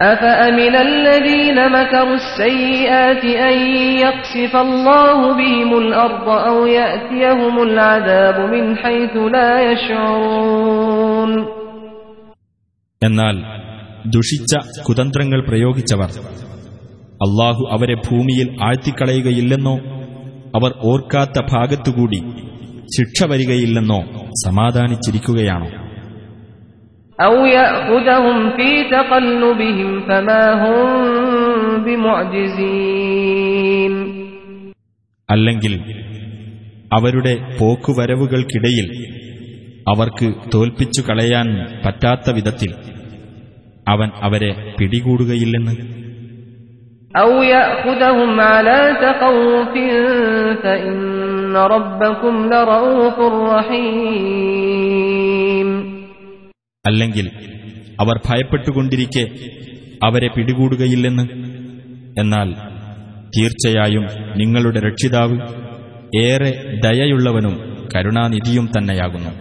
[0.00, 3.56] أفأمن الذين مكروا السيئات أن
[3.98, 11.30] يقصف الله بهم الأرض أو يأتيهم العذاب من حيث لا يشعرون
[13.02, 13.36] എന്നാൽ
[14.06, 14.52] ദുഷിച്ച
[14.86, 16.10] കുതന്ത്രങ്ങൾ പ്രയോഗിച്ചവർ
[17.15, 19.75] അള്ളാഹു അവരെ ഭൂമിയിൽ ആഴ്ത്തിക്കളയുകയില്ലെന്നോ
[20.55, 22.19] അവർ ഓർക്കാത്ത ഭാഗത്തുകൂടി
[22.97, 23.99] ശിക്ഷ വരികയില്ലെന്നോ
[24.45, 25.69] സമാധാനിച്ചിരിക്കുകയാണോ?
[35.29, 35.79] അല്ലെങ്കിൽ
[36.93, 38.87] അവരുടെ പോക്കുവരവുകൾക്കിടയിൽ
[39.89, 41.47] അവർക്ക് തോൽപ്പിച്ചു കളയാൻ
[41.85, 42.71] പറ്റാത്ത വിധത്തിൽ
[43.87, 46.04] അവൻ അവരെ പിടികൂടുകയില്ലെന്ന്?
[47.14, 49.74] أو يأخذهم على تخوف
[50.62, 50.96] فإن
[51.68, 53.16] ربكم لرؤوف
[54.70, 55.68] رحيم
[56.84, 57.26] അല്ലെങ്കിൽ
[57.98, 59.24] അവർ ഭയപ്പെട്ടുകൊണ്ടിരിക്കെ
[60.02, 61.24] അവരെ പിടികൂടുകയില്ലെന്ന്
[62.14, 62.48] എന്നാൽ
[63.30, 65.36] തീർച്ചയായും നിങ്ങളുടെ രക്ഷിതാവ്
[66.22, 66.52] ഏറെ
[66.84, 67.54] ദയയുള്ളവനും
[67.92, 69.32] കരുണാനിധിയും തന്നെയാകുന്നു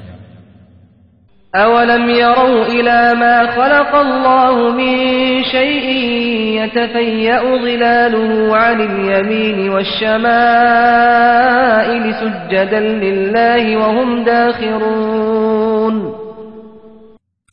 [1.54, 4.94] أولم يروا إلى ما خلق الله من
[5.46, 5.88] شيء
[6.56, 9.60] يتفيأ ظلاله عن اليمين
[10.70, 15.96] والشمائل سجدا لله وهم داخرون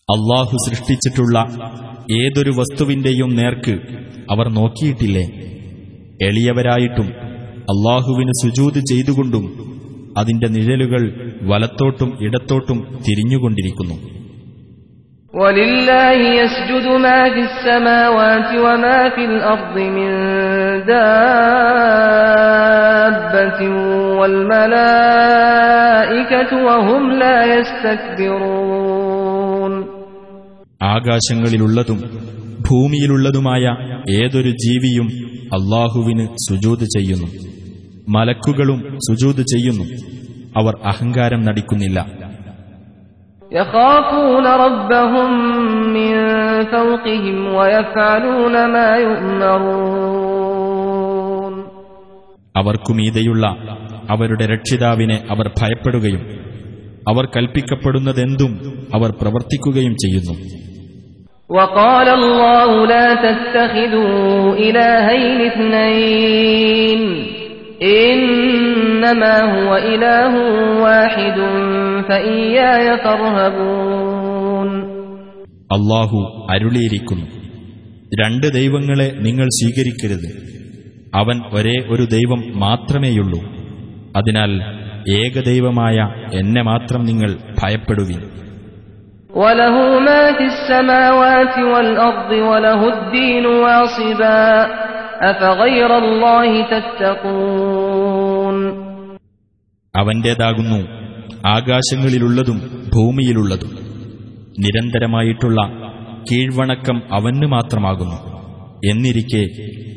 [0.09, 1.37] അള്ളാഹു സൃഷ്ടിച്ചിട്ടുള്ള
[2.17, 3.75] ഏതൊരു വസ്തുവിന്റെയും നേർക്ക്
[4.33, 5.25] അവർ നോക്കിയിട്ടില്ലേ
[6.21, 7.09] എളിയവരായിട്ടും
[7.73, 9.45] അള്ളാഹുവിന് സുജൂത് ചെയ്തുകൊണ്ടും
[10.19, 11.03] അതിന്റെ നിഴലുകൾ
[11.42, 14.22] വലത്തോട്ടും ഇടത്തോട്ടും തിരിഞ്ഞുകൊണ്ടിരിക്കുന്നു.
[30.84, 31.98] ആകാശങ്ങളിലുള്ളതും
[32.72, 33.76] ഭൂമിയിലുള്ളതുമായ
[34.12, 35.08] ഏതൊരു ജീവിയും
[35.54, 37.28] അള്ളാഹുവിന് സുജൂത് ചെയ്യുന്നു.
[38.10, 39.84] മലക്കുകളും സുജൂത് ചെയ്യുന്നു.
[40.57, 41.99] അവർ അഹങ്കാരം നടിക്കുന്നില്ല
[43.53, 45.31] يخافون ربهم
[45.97, 46.13] من
[46.67, 48.91] فوقهم ويفعلون ما
[50.27, 51.55] يؤمرون
[52.55, 53.45] അവർക്കുമീതെയുള്ള
[54.13, 56.23] അവരുടെ രക്ഷിതാവിനെ അവർ ഭയപ്പെടുകയും
[57.07, 58.53] അവർ കൽപ്പിക്കപ്പെടുന്നതെന്തും
[58.97, 60.37] അവർ പ്രവർത്തിക്കുകയും ചെയ്യുന്നു
[61.51, 64.25] وقال الله لا تتخذوا
[64.59, 67.01] إلهين اثنين
[68.07, 70.33] إنما هو إله
[70.83, 71.39] واحد
[72.09, 74.69] فإياي فارهبون
[75.77, 76.19] അള്ളാഹു
[76.53, 77.27] അരുളിയിരിക്കുന്നു
[78.13, 80.29] രണ്ട് ദൈവങ്ങളെ നിങ്ങൾ സ്വീകരിക്കരുത്
[81.15, 83.41] അവൻ ഒരേ ഒരു ദൈവം മാത്രമേയുള്ളൂ
[84.19, 84.53] അതിനാൽ
[85.17, 85.97] ഏകദൈവമായ
[86.41, 87.31] എന്നെ മാത്രം നിങ്ങൾ
[87.61, 88.23] ഭയപ്പെടുവിൻ
[89.37, 94.90] وله ما في السماوات والأرض وله الدين واصبا أفغير الله تتقون
[99.96, 100.80] അവന്റേതാകുന്നു
[101.48, 102.58] ആകാശങ്ങളിലുള്ളതും
[102.96, 103.70] ഭൂമിയിലുള്ളതും.
[104.60, 105.62] നിരന്തരമായിട്ടുള്ള
[106.32, 108.16] കീഴ്വണക്കം അവന് മാത്രമാകുന്നു.
[108.90, 109.44] എന്നിരിക്കെ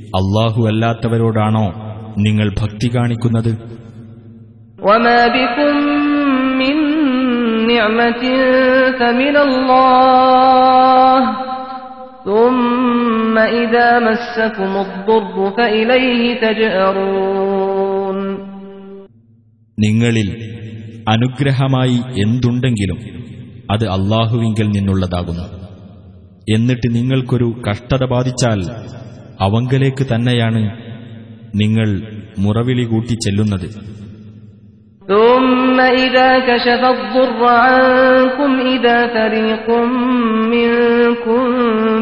[0.07, 1.73] അള്ളാഹു അല്ലാത്തവരോടാണോ
[2.19, 3.75] നിങ്ങൾ ഭക്തി കാണിക്കുന്നത്?
[7.67, 8.45] നിഅമത്തിൻ
[12.26, 18.18] ثم إذا مسكم الضر فإليه تجأرون
[19.78, 20.28] നിങ്ങളിൽ
[21.08, 23.00] അനുഗ്രഹമായി എന്തുണ്ടെങ്കിലും
[23.72, 25.46] അത് അള്ളാഹുവിങ്കിൽ നിന്നുള്ളതാകുന്നു
[26.48, 28.60] എന്നിട്ട് നിങ്ങൾക്കൊരു കഷ്ടത ബാധിച്ചാൽ
[29.40, 30.62] അവങ്കലേക്ക് തന്നെയാണ്
[31.54, 31.90] നിങ്ങൾ
[32.38, 33.68] മുറവിളി കൂട്ടി ചെല്ലുന്നത്
[35.08, 39.68] ثم إذا كشف الضر عنكم إذا فريق
[40.56, 41.44] منكم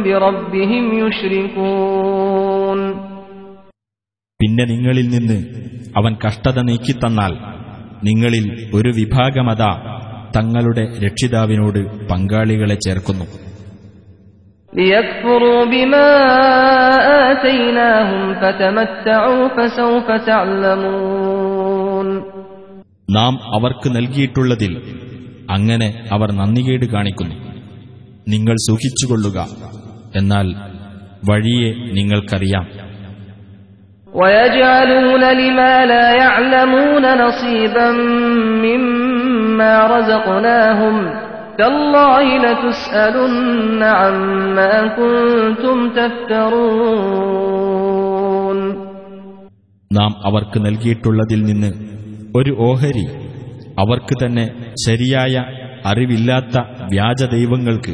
[0.04, 2.80] بربهم يشركون
[4.40, 5.38] പിന്നെ നിങ്ങളിൽ നിന്ന്
[5.98, 7.34] അവൻ കഷ്ടത നീക്കിത്തന്നാൽ
[8.04, 9.64] നിങ്ങളിൽ ഒരു വിഭാഗമത
[10.38, 11.80] തങ്ങളുടെ രക്ഷിതാവിനോട്
[12.12, 13.26] പങ്കാളികളെ ചേർക്കുന്നു
[23.13, 24.83] നാം അവർക്ക് നൽകിയിട്ടുള്ളതിൽ
[25.51, 27.35] അങ്ങനെ അവർ നന്ദികേട് കാണിക്കുന്നു.
[28.29, 29.47] നിങ്ങൾ സൂക്ഷിച്ചുകൊള്ളുക.
[30.17, 30.55] എന്നാൽ
[31.31, 32.67] വഴിയെ നിങ്ങൾക്കറിയാം.
[49.93, 52.02] നാം അവർക്ക് നൽകിയിട്ടുള്ളതിൽ നിന്ന്
[52.37, 53.07] ഒരു ഓഹരി.
[53.79, 55.45] അവർക്ക് തന്നെ ശരിയായ
[55.87, 56.59] അറിവില്ലാത്ത
[56.91, 57.93] വ്യാജ ദൈവങ്ങൾക്ക്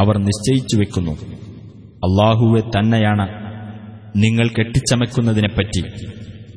[0.00, 1.10] അവർ നിശ്ചയിച്ചു വെക്കുന്നു.
[2.04, 3.28] അള്ളാഹുവെ തന്നെയാണ്
[4.16, 5.80] നിങ്ങൾ കെട്ടിച്ചമയ്ക്കുന്നതിനെപ്പറ്റി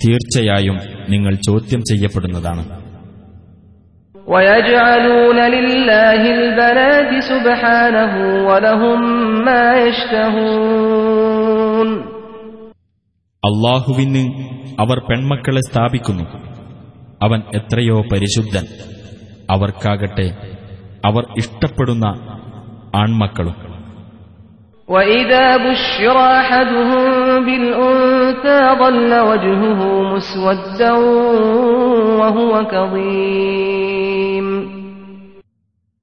[0.06, 2.66] തീർച്ചയായും നിങ്ങൾ ചോദ്യം ചെയ്യപ്പെടുന്നതാണ്.
[13.46, 14.44] അള്ളാഹുവിന്
[14.80, 16.53] അവർ പെൺമക്കളെ സ്ഥാപിക്കുന്നു.
[17.25, 18.65] അവൻ എത്രയോ പരിശുദ്ധൻ
[19.53, 20.29] അവർക്കാകട്ടെ
[21.05, 22.07] അവർ ഇഷ്ടപ്പെടുന്ന
[22.97, 23.57] ആൺമക്കളും
[24.89, 27.03] وإذا بشر أحدهم
[27.47, 29.81] بالأنثى ظل وجهه
[30.13, 30.93] مسودا
[32.21, 34.47] وهو كظيم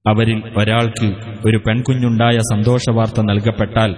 [0.06, 1.08] അവരിൽ ഒരാൾക്ക്
[1.48, 3.92] ഒരു പെൺകുഞ്ഞുണ്ടായ സന്തോഷവാർത്ത നൽകപ്പെട്ടാൽ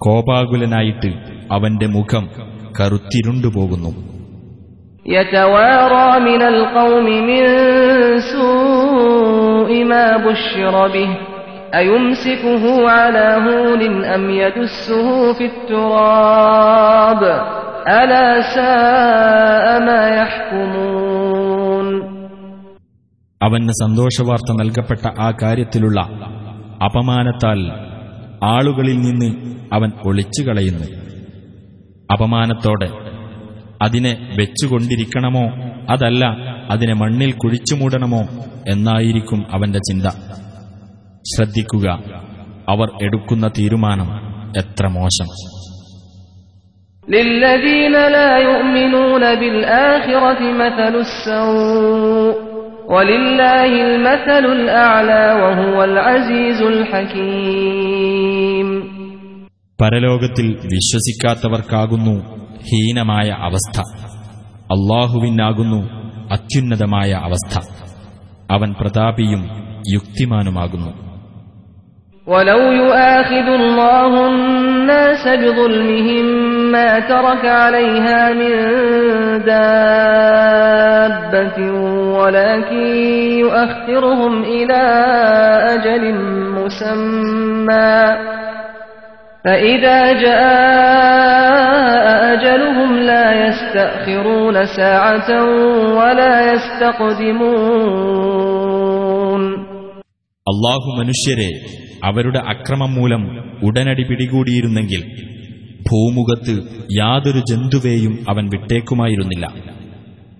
[0.00, 1.10] കോപാകുലനായിട്ട്
[1.50, 2.24] അവന്റെ മുഖം
[2.78, 3.90] കറുത്തിരുണ്ടുപോകുന്നു
[5.06, 7.42] يتوارى من القوم من
[8.32, 11.10] سوء ما بشر به
[11.74, 17.22] أيمسكه على هون أم يدسه في التراب
[17.92, 21.86] ألا ساء ما يحكمون
[23.40, 25.98] അവന് സന്തോഷവാർത്ത നൽകപ്പെട്ട ആ കാര്യത്തിലുള്ള
[26.86, 27.60] അപമാനത്താൽ
[28.46, 29.28] ആളുകളിൽ നിന്ന്
[29.72, 30.86] അവൻ ഒളിച്ചുകളയുന്നു
[32.10, 32.88] അപമാനത്തോടെ
[33.82, 35.44] അതിനെ വെച്ചുകൊണ്ടിരിക്കണമോ
[35.90, 36.22] അതല്ല
[36.70, 38.22] അതിനെ മണ്ണിൽ കുഴിച്ചുമൂടണമോ
[38.68, 40.06] എന്നായിരിക്കും അവന്റെ ചിന്ത
[41.24, 41.86] ശ്രദ്ധിക്കുക
[42.72, 44.08] അവർ എടുക്കുന്ന തീരുമാനം
[44.62, 45.30] എത്ര മോശം
[47.08, 52.34] للذين لا يؤمنون بالآخرة مثل السوء
[52.86, 58.68] ولله المثل الأعلى وهو العزيز الحكيم
[59.78, 62.14] പരലോകത്തിൽ വിശ്വസിക്കാത്തവർക്കാകുന്നു
[62.68, 63.76] ഹീനമായ അവസ്ഥ
[64.76, 65.80] അള്ളാഹുവിനാകുന്നു
[66.34, 67.54] അത്യുന്നതമായ അവസ്ഥ
[68.50, 69.42] അവൻ പ്രതാപിയും
[69.94, 70.92] യുക്തിമാനുമാകുന്നു
[72.26, 76.24] ولو يؤاخذ الله الناس بظلمهم
[76.72, 78.54] ما ترك عليها من
[80.18, 81.58] دابة
[82.18, 82.86] ولكن
[83.38, 84.82] يؤخرهم إلى
[85.74, 86.04] أجل
[86.58, 87.98] مسمى
[89.44, 95.30] فإذا جاء أجلهم لا يستأخرون ساعة
[95.98, 96.34] ولا
[98.08, 99.42] يستقدمون
[100.46, 101.48] അള്ളാഹു മനുഷ്യരെ
[102.04, 103.22] അവരുടെ അക്രമം മൂലം
[103.66, 105.02] ഉടനടി പിടികൂടിയിരുന്നെങ്കിൽ
[105.88, 106.54] ഭൂമുഖത്ത്
[106.98, 109.46] യാതൊരു ജന്തുവേയും അവൻ വിട്ടേക്കുമായിരുന്നില്ല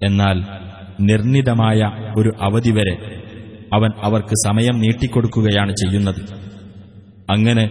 [0.07, 0.37] എന്നാൽ
[1.09, 1.81] നിർണിതമായ
[2.17, 2.95] ഒരു അവധി വരെ
[3.73, 6.21] അവൻ അവർക്ക് സമയം നീട്ടിക്കൊടുക്കുകയാണ് ചെയ്യുന്നത്
[7.29, 7.65] അങ്ങനെ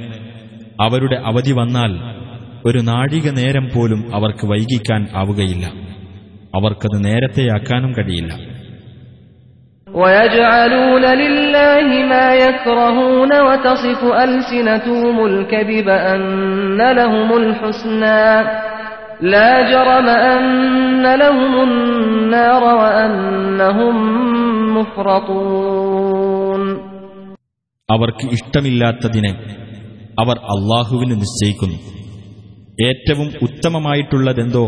[0.83, 1.91] അവരുടെ അവധി വന്നാൽ
[2.65, 5.65] ഒരു നാഴിക നേരം പോലും അവർക്ക് വൈകിക്കാൻ ആവുകയില്ല
[6.53, 8.33] അവർക്കത് നേരത്തെയാക്കാനും കഴിയില്ല
[9.88, 16.23] ويجعلون لله ما يكرهون وتصف ألسنتهم الكذب أن
[16.91, 18.25] لهم الحسنى
[19.23, 20.45] لا جرم أن
[21.15, 23.95] لهم النار وأنهم
[24.77, 26.62] مفرطون
[27.89, 29.31] അവർക്ക് ഇഷ്ടമില്ലാത്തതിനെ
[30.21, 31.79] അവർ അള്ളാഹുവിന് നിശ്ചയിക്കുന്നു
[32.83, 34.65] ഏറ്റവും ഉത്തമമായിട്ടുള്ളതെന്തോ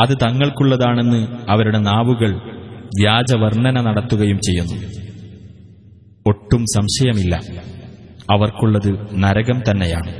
[0.00, 2.30] അത് തങ്ങൾക്കുള്ളതാണെന്ന് അവരുടെ നാവുകൾ
[2.98, 4.78] വ്യാജവർണ്ണന നടത്തുകയും ചെയ്യുന്നു
[6.26, 7.34] ഒട്ടും സംശയമില്ല
[8.30, 8.90] അവർക്കുള്ളത്
[9.22, 10.12] നരകം തന്നെയാണ്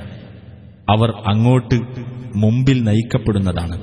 [0.88, 1.78] അവർ അങ്ങോട്ട്
[2.44, 3.78] മുമ്പിൽ നയിക്കപ്പെടുന്നതാണ്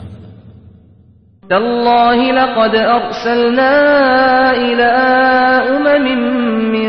[1.44, 3.74] تالله لقد أرسلنا
[4.64, 4.92] إلى
[5.70, 6.06] أمم
[6.74, 6.88] من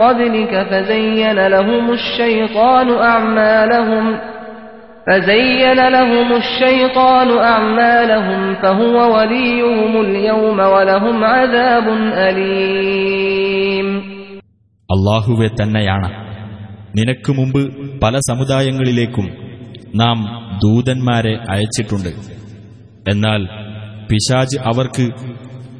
[0.00, 4.04] قبلك فزين لهم الشيطان أعمالهم
[5.06, 11.86] فزين لهم الشيطان أعمالهم فهو وليهم اليوم ولهم عذاب
[12.28, 13.88] أليم
[14.88, 16.08] അള്ളാഹുവെ തന്നെയാണ്
[16.94, 17.62] നിനക്ക് മുമ്പ്
[18.02, 19.26] പല സമുദായങ്ങളിലേക്കും
[19.94, 20.18] നാം
[20.64, 22.10] ദൂതന്മാരെ അയച്ചിട്ടുണ്ട്
[23.10, 23.40] എന്നാൽ
[24.08, 25.06] പിശാജ് അവർക്ക്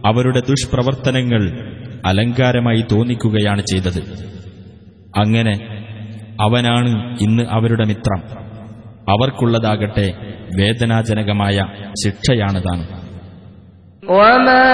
[0.05, 1.43] അവരുടെ ദുഷ്പ്രവർത്തനങ്ങൾ
[2.09, 4.01] അലങ്കാരമായി തോന്നിക്കുകയാണ് ചെയ്തത്
[5.19, 5.55] അങ്ങനെ
[6.41, 8.21] അവനാണ് ഇന്ന് അവരുടെ മിത്രം
[9.13, 10.09] അവർക്കുള്ളതാകട്ടെ
[10.59, 11.57] വേദനാജനകമായ
[12.03, 12.81] ശിക്ഷയാണ് താൻ
[14.11, 14.67] وما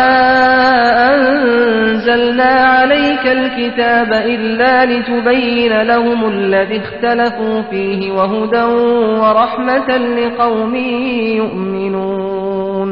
[1.10, 8.64] أنزلنا عليك الكتاب إلا لتبين لهم الذي اختلفوا فيه وهدى
[9.22, 9.88] ورحمة
[10.18, 10.74] لقوم
[11.40, 12.88] يؤمنون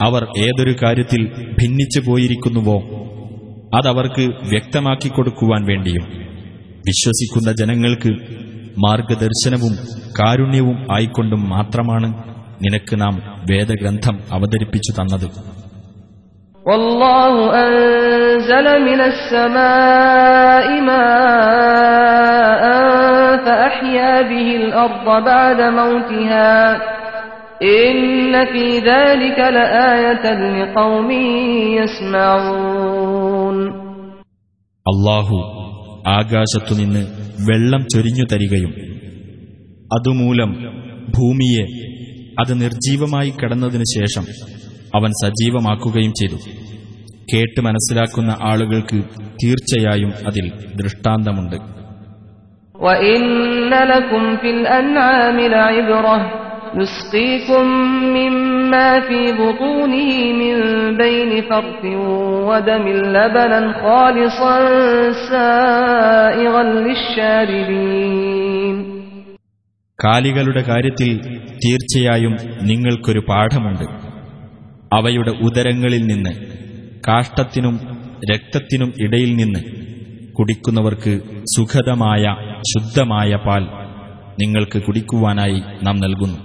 [0.00, 1.22] അവർ ഏതൊരു കാര്യത്തിൽ
[1.58, 2.78] ഭിന്നിച്ചു പോയിരിക്കുന്നുവോ
[3.76, 6.04] അതവർക്ക് വ്യക്തമാക്കി കൊടുക്കുവാൻ വേണ്ടിയും
[6.88, 8.10] വിശ്വസിക്കുന്ന ജനങ്ങൾക്ക്
[8.84, 9.74] മാർഗദർശനവും
[10.18, 12.08] കാരുണ്യവും ആയിക്കൊണ്ടും മാത്രമാണ്
[12.64, 13.14] നിനക്ക് നാം
[13.50, 15.28] വേദഗ്രന്ഥം അവതരിപ്പിച്ചു തന്നത്
[16.64, 17.32] والله
[17.64, 22.62] أنزل من السماء ماء
[23.46, 26.52] فأحيا به الأرض بعد موتها
[34.86, 35.38] അള്ളാഹു
[36.10, 37.02] ആകാശത്തുനിന്ന്
[37.48, 38.72] വെള്ളം ചൊരിഞ്ഞു തരികയും
[39.94, 40.50] അതുമൂലം
[41.16, 41.64] ഭൂമിയെ
[42.40, 44.24] അത് നിർജീവമായി കിടന്നതിനു ശേഷം
[44.94, 46.38] അവൻ സജീവമാക്കുകയും ചെയ്തു
[47.32, 49.00] കേട്ട് മനസ്സിലാക്കുന്ന ആളുകൾക്ക്
[49.42, 50.46] തീർച്ചയായും അതിൽ
[50.80, 51.58] ദൃഷ്ടാന്തമുണ്ട്
[52.74, 53.22] وإن
[53.84, 56.16] لكم في الأنعام لعبرة
[56.74, 57.66] نسقيكم
[58.16, 60.54] مما في بطونه من
[60.96, 61.82] بين فرث
[62.48, 62.84] ودم
[63.14, 64.56] لبنا خالصا
[65.30, 66.62] سائغا
[67.66, 68.76] للشاربين
[69.98, 71.10] കാലികളുടെ കാര്യത്തിൽ
[71.62, 72.34] തീർച്ചയായും
[72.70, 73.84] നിങ്ങൾക്കൊരു പാഠമുണ്ട്
[74.90, 76.32] അവയുടെ ഉദരങ്ങളിൽ നിന്ന്
[77.06, 77.76] കാഷ്ടത്തിനും
[78.30, 79.60] രക്തത്തിനും ഇടയിൽ നിന്ന്
[80.32, 81.12] കുടിക്കുന്നവർക്ക്
[81.54, 82.24] സുഖതമായ
[82.70, 83.64] ശുദ്ധമായ പാൽ
[84.38, 86.38] നിങ്ങൾക്ക് കുടിക്കുവാനായി നാം നൽകുന്നു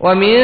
[0.00, 0.34] ومن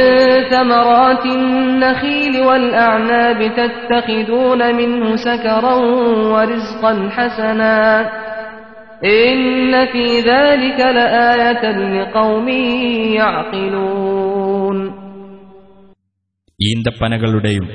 [0.50, 5.74] ثمرات النخيل والأعناب تتخذون منه سكرا
[6.32, 7.76] ورزقا حسنا
[9.04, 11.64] إن في ذلك لآية
[11.96, 12.48] لقوم
[13.18, 14.78] يعقلون
[16.60, 17.66] ഈന്തപ്പനകളുടെയും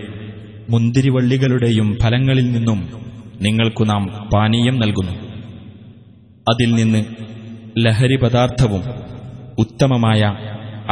[0.69, 2.79] മുന്തിരിവള്ളികളുടെയും ഫലങ്ങളിൽ നിന്നും
[3.41, 4.03] നിങ്ങൾക്കു നാം
[4.33, 5.13] പാനീയം നൽകുന്നു
[6.47, 7.01] അതിൽ നിന്ന്
[7.77, 8.83] ലഹരി പദാർത്ഥവും
[9.59, 10.21] ഉത്തമമായ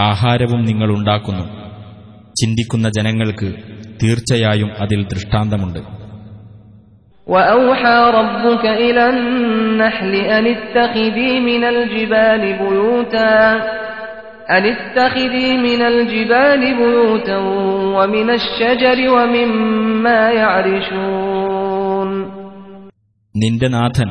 [0.07, 1.45] ആഹാരവും നിങ്ങൾ ഉണ്ടാക്കുന്നു
[2.35, 3.49] ചിന്തിക്കുന്ന ജനങ്ങൾക്ക്
[4.01, 5.81] തീർച്ചയായും അതിൽ ദൃഷ്ടാന്തമുണ്ട്
[7.27, 13.35] وأوحى ربك إلى النحل أن اتخذي من الجبال بيوتا
[14.49, 17.37] أن اتخذي من الجبال بيوتا
[17.95, 22.09] ومن الشجر ومما يعرشون
[23.35, 24.09] നിന്റെ നാഥൻ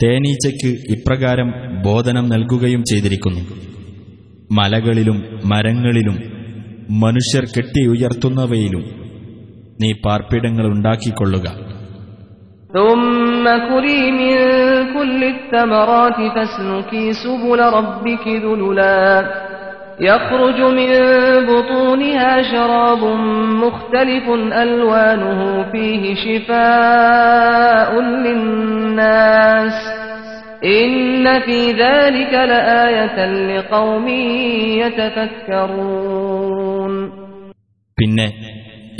[0.00, 1.48] തേനീച്ചയ്ക്ക് ഇപ്രകാരം
[1.84, 3.42] ബോധനം നൽകുകയും ചെയ്തിരിക്കുന്നു
[4.50, 5.18] മലകളിലും
[5.52, 6.16] മരങ്ങളിലും
[7.02, 8.84] മനുഷ്യർ കെട്ടിയുയർത്തുന്നവയിലും
[9.80, 11.46] നീ പാർപ്പിടങ്ങൾ ഉണ്ടാക്കിക്കൊള്ളുക
[12.74, 14.34] ثم كلي من
[14.94, 19.00] كل الثمرات فاسلكي سبل ربك ذللا
[20.00, 20.90] يخرج من
[21.46, 23.02] بطونها شراب
[23.64, 25.40] مختلف ألوانه
[25.72, 27.90] فيه شفاء
[28.24, 29.76] للناس
[37.99, 38.25] പിന്നെ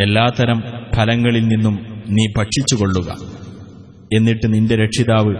[0.02, 0.64] എല്ലാത്തരം
[0.96, 3.12] ഫലങ്ങളിൽ നിന്നും നീ ഭക്ഷിച്ചുകൊള്ളുക.
[4.14, 5.36] എന്നിട്ട് നിന്റെ രക്ഷിതാവ്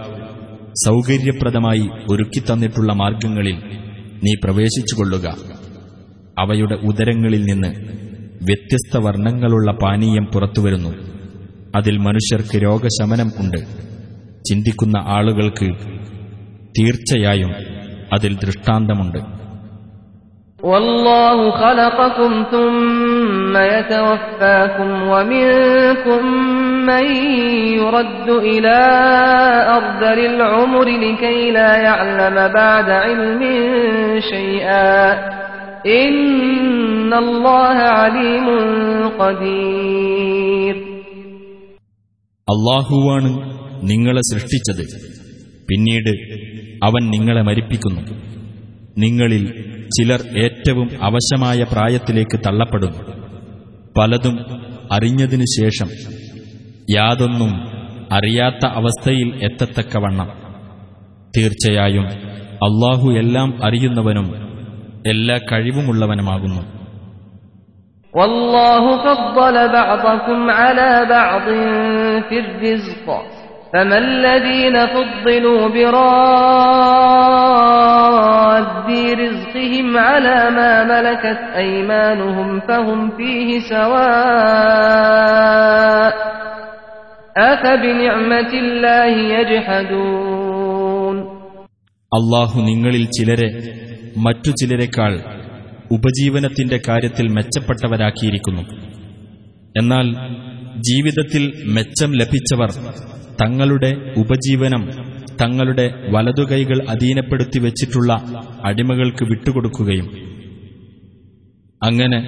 [0.86, 3.56] സൗകര്യപ്രദമായി ഒരുക്കിത്തന്നിട്ടുള്ള മാർഗങ്ങളിൽ
[4.24, 5.36] നീ പ്രവേശിച്ചുകൊള്ളുക.
[6.38, 7.68] അവയുടെ ഉദരങ്ങളിൽ നിന്ന്
[8.44, 10.90] വ്യത്യസ്ത വർണങ്ങളുള്ള പാനീയം പുറത്തുവരുന്നു.
[11.76, 13.89] അതിൽ മനുഷ്യർക്ക് രോഗശമനം ഉണ്ട്.
[14.45, 15.69] ചിന്തിക്കുന്ന ആളുകൾക്ക്
[16.75, 17.53] തീർച്ചയായും
[18.11, 19.21] അതിൽ ദൃഷ്ടാന്തമുണ്ട്
[20.63, 26.21] والله خلقكم ثم يتوفاكم ومنكم
[26.85, 27.05] من
[27.75, 28.79] يرد إلى
[29.69, 33.41] أرذل العمر لكي لا يعلم بعد علم
[34.31, 34.95] شيئا
[35.97, 38.47] إن الله عليم
[39.19, 40.75] قدير
[42.47, 43.29] അള്ളാഹുവാണ്
[43.89, 44.83] നിങ്ങളെ സൃഷ്ടിച്ചത്
[45.69, 46.11] പിന്നീട്
[46.85, 48.03] അവൻ നിങ്ങളെ മരിപ്പിക്കുന്നു
[48.97, 49.43] നിങ്ങളിൽ
[49.89, 53.01] ചിലർ ഏറ്റവും അവശമായ പ്രായത്തിലേക്ക് തള്ളപ്പെടുന്നു
[53.95, 54.35] പലതും
[54.91, 55.89] അറിഞ്ഞതിനു ശേഷം
[56.95, 57.51] യാതൊന്നും
[58.11, 60.29] അറിയാത്ത അവസ്ഥയിൽ എത്തത്തക്കവണ്ണം
[61.33, 62.07] തീർച്ചയായും
[62.67, 64.29] അള്ളാഹു എല്ലാം അറിയുന്നവനും
[65.13, 66.63] എല്ലാ കഴിവുമുള്ളവനുമാകുന്നു
[68.13, 71.45] والله فضل بعضكم على بعض
[72.27, 73.07] في الرزق
[73.73, 75.61] فما الذين فضلوا
[77.55, 78.65] براد
[79.15, 83.49] رزقهم على ما ملكت أيمانهم فهم فيه
[84.75, 86.13] سواء
[87.43, 91.17] أفبنعمة الله يجحدون
[92.11, 93.47] അള്ളാഹു നിങ്ങളിൽ ചിലരെ
[94.25, 95.13] മറ്റു ചിലരെക്കാൾ
[95.91, 98.63] ഉപജീവനത്തിന്റെ കാര്യത്തിൽ മെച്ചപ്പെട്ടവരാക്കിയിരിക്കുന്നു
[99.75, 100.07] എന്നാൽ
[100.87, 101.43] ജീവിതത്തിൽ
[101.75, 102.69] മെച്ചം ലഭിച്ചവർ
[103.41, 104.83] തങ്ങളുടെ ഉപജീവനം
[105.41, 108.11] തങ്ങളുടെ വലതുകൈകൾ അധീനപ്പെടുത്തി വെച്ചിട്ടുള്ള
[108.63, 110.07] അടിമകൾക്ക് വിട്ടുകൊടുക്കുകയും
[111.81, 112.19] അങ്ങനെ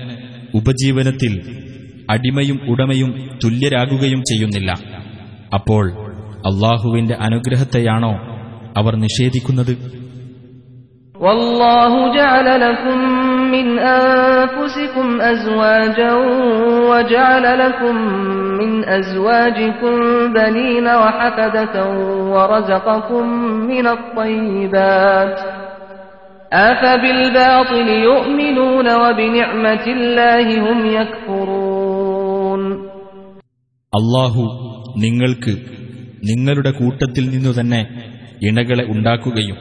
[0.54, 1.34] ഉപജീവനത്തിൽ
[2.10, 3.10] അടിമയും ഉടമയും
[3.44, 4.72] തുല്യരാകുകയും ചെയ്യുന്നില്ല
[5.56, 5.86] അപ്പോൾ
[6.50, 8.14] അള്ളാഹുവിന്റെ അനുഗ്രഹത്തെയാണോ
[8.78, 9.74] അവർ നിഷേധിക്കുന്നത്
[11.16, 12.98] والله جعل لكم
[13.52, 16.14] من أنفسكم أزواجا
[16.90, 17.96] وجعل لكم
[18.58, 19.94] من أزواجكم
[20.34, 21.76] بنين وحفدة
[22.34, 23.26] ورزقكم
[23.72, 25.40] من الطيبات
[26.52, 32.62] أفبالباطل يؤمنون وبنعمة الله هم يكفرون
[33.94, 34.44] അള്ളാഹു
[34.96, 35.54] നിങ്ങൾക്ക്
[36.24, 37.82] നിങ്ങളുടെ കൂട്ടത്തിൽ നിന്നു തന്നെ
[38.42, 39.58] ഇണകളെ ഉണ്ടാക്കുകയും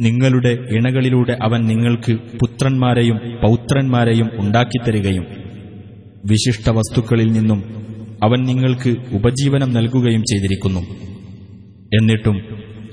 [0.00, 5.26] നിങ്ങളുടെ ഇണകളിലൂടെ അവൻ നിങ്ങൾക്ക് പുത്രന്മാരെയും പൗത്രന്മാരെയും ഉണ്ടാക്കിത്തരികയും
[6.26, 7.64] വിശിഷ്ട വസ്തുക്കളിൽ നിന്നും
[8.22, 10.80] അവൻ നിങ്ങൾക്ക് ഉപജീവനം നൽകുകയും ചെയ്തിരിക്കുന്നു.
[12.00, 12.36] എന്നിട്ടും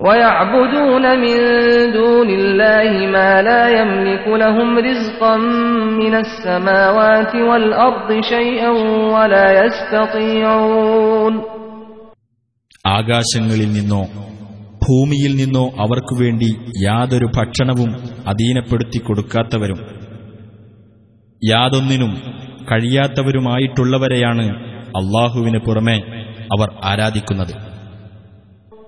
[0.00, 1.36] ويعبدون من
[1.92, 5.36] دون الله ما لا يملك لهم رزقا
[6.00, 8.70] من السماوات والأرض شيئا
[9.14, 11.34] ولا يستطيعون
[12.90, 14.02] ആകാശങ്ങളിൽ നിന്നോ
[14.82, 16.50] ഭൂമിയിൽ നിന്നോ അവർക്കു വേണ്ടി
[16.82, 17.90] യാതൊരു ഭക്ഷണവും
[18.30, 19.80] അധീനപ്പെടുത്തി കൊടുക്കാത്തവരും
[21.42, 22.12] യാതൊന്നിനും
[22.70, 24.44] കഴിയാത്തവരുമായിട്ടുള്ളവരെയാണ്
[24.98, 25.96] അള്ളാഹുവിന് പുറമെ
[26.54, 27.54] അവർ ആരാധിക്കുന്നത്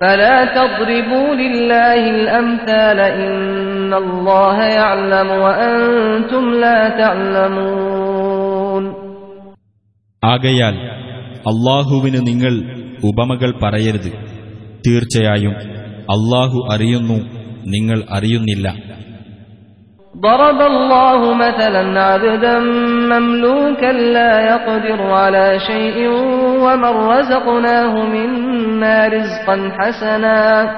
[0.03, 8.85] فلا تضربوا لله الأمثال إن الله يعلم وأنتم لا تعلمون
[10.23, 10.77] ആകയാൽ
[11.53, 12.55] അള്ളാഹുവിന് നിങ്ങൾ
[13.03, 14.11] ഉപമകൾ പറയരുത്
[14.87, 15.55] തീർച്ചയായും
[16.09, 17.19] അള്ളാഹു അറിയുന്നു
[17.75, 18.67] നിങ്ങൾ അറിയുന്നില്ല
[20.22, 22.60] ضرب الله مثلا عبدا
[23.10, 26.10] مملوكا لا يقدر على شيء
[26.60, 30.72] ومن رزقناه منا رزقا حسنا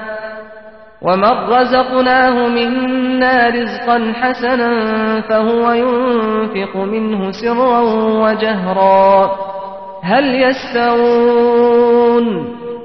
[1.01, 4.71] ومن رزقناه منا رزقا حسنا
[5.21, 7.79] فهو ينفق منه سرا
[8.23, 9.31] وجهرا.
[10.03, 12.25] هل يستوون؟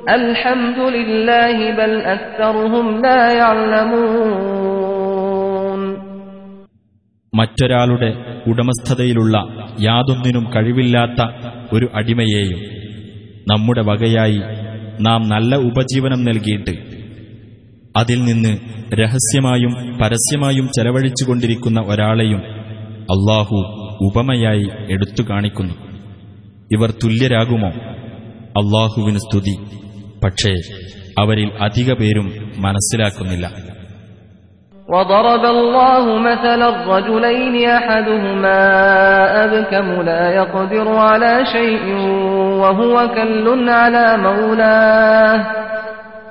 [0.08, 4.99] الحمد لله بل أكثرهم لا يعلمون.
[7.34, 8.08] മറ്റൊരാളുടെ
[8.46, 9.38] ഉടമസ്ഥതയിലുള്ള
[9.80, 11.26] യാതൊന്നിനും കഴിവില്ലാത്ത
[11.72, 12.58] ഒരു അടിമയെയും
[13.48, 14.40] നമ്മുടെ വകയായി
[15.00, 16.70] നാം നല്ല ഉപജീവനം നൽകിയിട്ട്
[17.96, 18.56] അതിൽ നിന്ന്
[18.94, 22.40] രഹസ്യമായും പരസ്യമായും ചെലവഴിച്ചുകൊണ്ടിരിക്കുന്ന ഒരാളെയും
[23.00, 23.56] അള്ളാഹു
[24.04, 25.74] ഉപമയായി എടുത്തു കാണിക്കുന്നു.
[26.72, 27.68] ഇവർ തുല്യരാകുമോ?
[28.60, 29.56] അള്ളാഹുവിന് സ്തുതി.
[30.24, 30.52] പക്ഷേ
[31.18, 33.69] അവരിൽ അധിക പേരും മനസ്സിലാക്കുന്നില്ല.
[34.90, 38.58] وضرب الله مثلا الرجلين أحدهما
[39.44, 41.94] أبكم لا يقدر على شيء
[42.60, 45.46] وهو كل على مولاه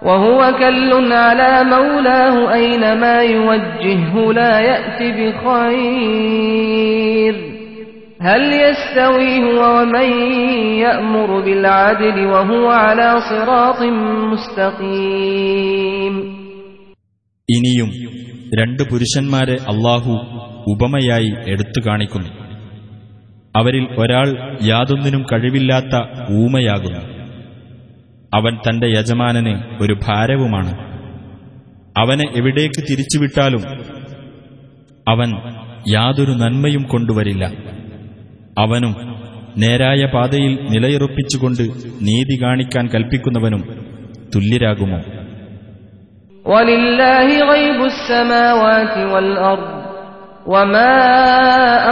[0.01, 6.30] وهو كل على مولاه أينما يوجهه لا يأت بخير
[8.22, 10.12] هل يستوي هو ومن
[10.80, 13.82] يأمر بالعدل وهو على صراط
[14.32, 15.60] مستقيم
[18.56, 20.12] രണ്ട് പുരുഷന്മാരെ അള്ളാഹു
[20.68, 22.30] ഉപമയായി എടുത്തു കാണിക്കുന്നു.
[23.56, 25.95] അവരിൽ ഒരാൾ യാതൊന്നിനും കഴിവില്ലാത്ത
[26.32, 27.20] ഊമയാകുന്നു.
[28.34, 30.78] അവൻ തന്റെ യജമാനന് ഒരു ഭാരവുമാണ്.
[31.97, 33.62] അവനെ എവിടേക്ക് തിരിച്ചുവിട്ടാലും
[35.08, 35.32] അവൻ
[35.89, 37.45] യാതൊരു നന്മയും കൊണ്ടുവരില്ല.
[38.58, 38.95] അവനും
[39.58, 41.62] നേരായ പാതയിൽ നിലയുറപ്പിച്ചുകൊണ്ട്
[42.02, 43.86] നീതി കാണിക്കാൻ കൽപ്പിക്കുന്നവനും
[44.36, 45.02] തുല്യരാകുമോ?
[46.45, 49.68] ولله غيب السماوات والأرض
[50.47, 50.95] وما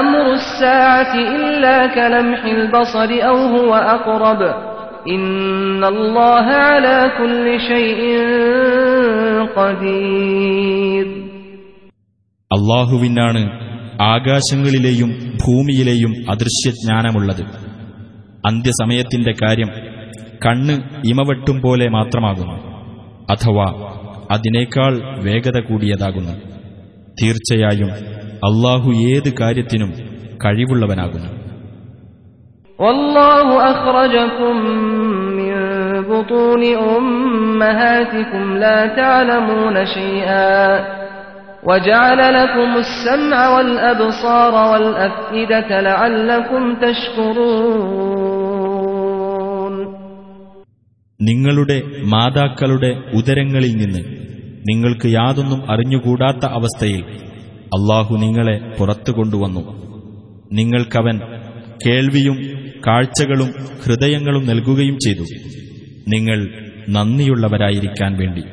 [0.00, 4.40] أمر الساعة إلا كلمح البصر أو هو أقرب
[5.06, 8.00] إن الله على كل شيء
[9.56, 11.06] قدير
[12.50, 13.42] അള്ളാഹുവിനാണ്
[14.06, 15.10] ആകാശങ്ങളിലെയും
[15.42, 17.42] ഭൂമിയിലെയും അദൃശ്യജ്ഞാനമുള്ളത്
[18.44, 19.70] അന്ത്യസമയത്തിന്റെ കാര്യം
[20.44, 20.74] കണ്ണ്
[21.04, 22.56] ഇമവെട്ടും പോലെ മാത്രമാകുന്നു
[23.30, 23.66] അഥവാ
[24.30, 24.92] അതിനേക്കാൾ
[25.26, 26.34] വേഗത കൂടിയതാകുന്നു
[27.20, 27.90] തീർച്ചയായും
[28.48, 29.92] അള്ളാഹു ഏത് കാര്യത്തിനും
[30.44, 31.30] കഴിവുള്ളവനാകുന്നു
[32.78, 34.54] والله أخرجكم
[35.40, 35.54] من
[36.02, 40.56] بطون أمهاتكم لا تعلمون شيئا
[41.64, 48.55] وجعل لكم السمع والأبصار والأفئدة لعلكم تشكرون
[51.20, 51.76] നിങ്ങളുടെ
[52.12, 54.02] മാതാക്കളുടെ ഉദരങ്ങളിൽ നിന്ന്
[54.70, 57.02] നിങ്ങൾക്ക് യാതൊന്നും അറിഞ്ഞുകൂടാത്ത അവസ്ഥയിൽ
[57.76, 59.62] അള്ളാഹു നിങ്ങളെ പുറത്തു കൊണ്ടുവന്നു
[60.58, 61.16] നിങ്ങൾക്കവൻ
[61.84, 62.38] കേൾവിയും
[62.86, 63.50] കാഴ്ചകളും
[63.84, 65.26] ഹൃദയങ്ങളും നൽകുകയും ചെയ്തു
[66.14, 66.38] നിങ്ങൾ
[66.96, 68.44] നന്ദിയുള്ളവരായിരിക്കാൻ വേണ്ടി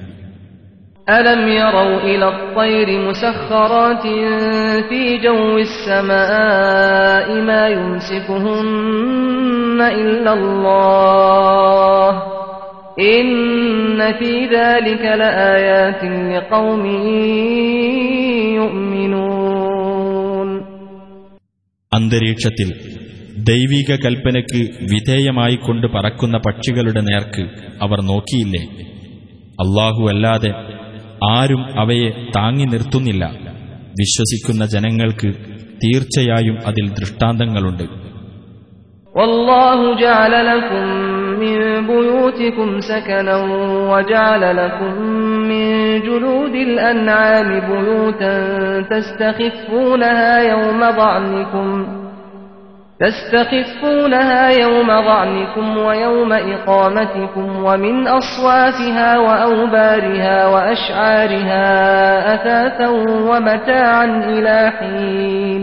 [1.08, 4.06] ألم يروا إلى الطير مسخرات
[4.90, 8.80] في جو السماء ما يمسكهن
[9.94, 12.12] إلا الله
[13.10, 13.30] إن
[14.14, 16.84] في ذلك لآيات لقوم
[19.40, 20.50] يؤمنون
[21.92, 22.70] അന്തരീക്ഷത്തിൽ
[23.50, 27.44] ദൈവിക കൽപ്പനയ്ക്ക് വിധേയമായിക്കൊണ്ട് പറക്കുന്ന പക്ഷികളുടെ നേർക്ക്
[27.86, 28.62] അവർ നോക്കിയില്ലേ
[29.64, 30.52] അള്ളാഹു അല്ലാതെ
[31.30, 33.24] ആരും അവയെ താങ്ങി നിർത്തുന്നില്ല
[34.00, 35.32] വിശ്വസിക്കുന്ന ജനങ്ങൾക്ക്
[35.84, 37.88] തീർച്ചയായും അതിൽ ദൃഷ്ടാന്തങ്ങളുണ്ട്
[39.14, 40.86] والله جعل لكم
[41.40, 43.36] من بيوتكم سكنا
[43.92, 45.02] وجعل لكم
[45.50, 45.66] من
[46.02, 48.36] جلود الأنعام بيوتا
[48.82, 51.68] تستخفونها يوم ضعنكم
[53.00, 61.66] تستخفونها يوم ضعنكم ويوم إقامتكم ومن أصوافها وأوبارها وأشعارها
[62.36, 62.88] أثاثا
[63.30, 65.62] ومتاعا إلى حين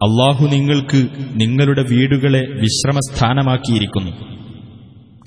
[0.00, 0.98] അള്ളാഹു നിങ്ങൾക്ക്
[1.34, 4.12] നിങ്ങളുടെ വീടുകളെ വിശ്രമസ്ഥാനമാക്കിയിരിക്കുന്നു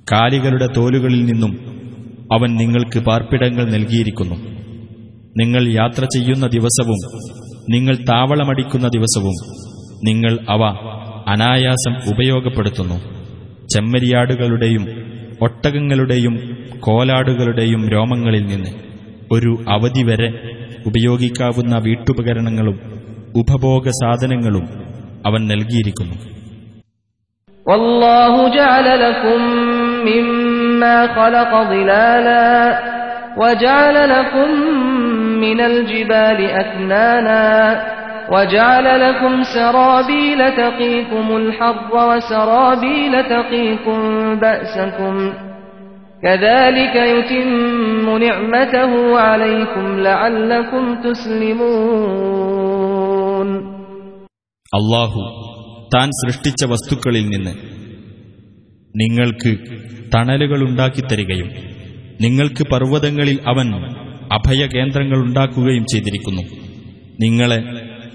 [0.08, 1.52] കാലികളുടെ തോലുകളിൽ നിന്നും
[2.34, 4.38] അവൻ നിങ്ങൾക്ക് പാർപ്പിടങ്ങൾ നൽകിയിരിക്കുന്നു
[5.36, 7.00] നിങ്ങൾ യാത്ര ചെയ്യുന്ന ദിവസവും
[7.70, 9.36] നിങ്ങൾ താവളമടിക്കുന്ന ദിവസവും
[10.04, 10.62] നിങ്ങൾ അവ
[11.28, 12.98] അനായാസം ഉപയോഗപ്പെടുത്തുന്നു
[13.74, 14.86] ചെമ്മരിയാടുകളുടെയും
[15.42, 16.36] ഒട്ടകങ്ങളുടെയും
[16.80, 18.72] കോലാടുകളുടെയും രോമങ്ങളിൽ നിന്ന്
[19.32, 20.30] ഒരു അവധി വരെ
[20.86, 22.78] ഉപയോഗിക്കാവുന്ന വീട്ടുപകരണങ്ങളും
[23.36, 24.68] ഉപഭോഗ സാധനങ്ങളും
[25.26, 26.18] അവൻ നൽകിയിരിക്കുന്നു
[27.66, 29.40] والله جعل لكم
[30.06, 32.80] مما خلق ظلالا
[33.38, 34.50] وجعل لكم
[35.42, 37.44] من الجبال أكنانا
[38.32, 44.00] وجعل لكم سرابيل تقيكم الحر وسرابيل تقيكم
[44.36, 45.34] بأسكم
[46.24, 50.84] كذلك يتم نعمته عليكم لعلكم
[52.32, 53.50] تسلمون
[54.74, 55.22] അള്ളാഹു
[55.96, 57.54] താൻ സൃഷ്ടിച്ച വസ്തുക്കളിൽ നിന്ന്
[58.96, 59.52] നിങ്ങൾക്ക്
[60.17, 61.51] തണലുകളുണ്ടാക്കിത്തരികയും
[62.21, 63.75] നിങ്ങൾക്ക് പർവതങ്ങളിൽ അവൻ
[64.33, 66.43] അഭയകേന്ദ്രങ്ങളുണ്ടാക്കുകയും ചെയ്തിരിക്കുന്നു.
[67.21, 67.63] നിങ്ങളെ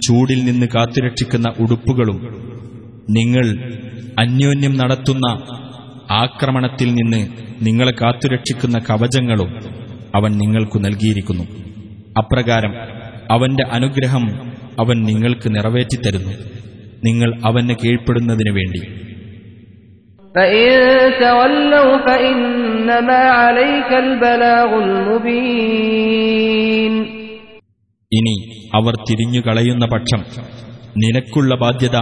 [0.07, 2.17] ചൂടിൽ നിന്ന് കാത്തുരക്ഷിക്കുന്ന ഉടുപ്പുകളും
[3.09, 3.73] നിങ്ങൾ
[4.19, 5.27] അന്യോന്യം നടത്തുന്ന
[6.11, 7.27] ആക്രമണത്തിൽ നിന്ന്
[7.61, 9.51] നിങ്ങളെ കാത്തുരക്ഷിക്കുന്ന കവചങ്ങളും
[10.15, 11.43] അവൻ നിങ്ങൾക്കു നൽകിയിരിക്കുന്നു.
[12.17, 12.73] അപ്രകാരം
[13.31, 16.33] അവന്റെ അനുഗ്രഹം അവൻ നിങ്ങൾക്ക് നിറവേറ്റിത്തരുന്നു.
[17.05, 19.10] നിങ്ങൾ അവന് കീഴ്പ്പെടുന്നതിനു വേണ്ടി
[20.34, 20.70] فإن
[21.20, 24.70] تولوا فإنما عليك البلاغ
[26.06, 26.94] المبين
[28.12, 28.34] ഇനി
[28.74, 30.20] അവർ തിരിഞ്ഞുകളയുന്ന പക്ഷം
[30.96, 31.96] നിനക്കുള്ള ബാധ്യത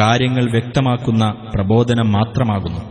[0.00, 2.82] കാര്യങ്ങൾ വ്യക്തമാക്കുന്ന പ്രബോധനം മാത്രമാകുന്നു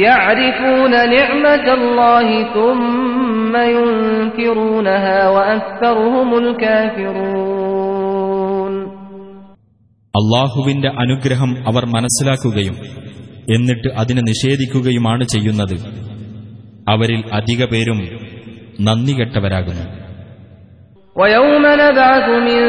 [0.00, 7.66] يعرفون نعمة الله ثم ينكرونها وأكثرهم الكافرون
[10.14, 12.76] അള്ളാഹുവിന്റെ അനുഗ്രഹം അവർ മനസ്സിലാക്കുകയും
[13.54, 15.76] എന്നിട്ട് അതിനെ നിഷേധിക്കുകയുമാണ് ചെയ്യുന്നത്
[16.92, 18.00] അവരിൽ അധിക പേരും
[18.86, 19.86] നന്ദി കെട്ടവരാകുന്നു
[21.16, 22.62] ويوم نبعث من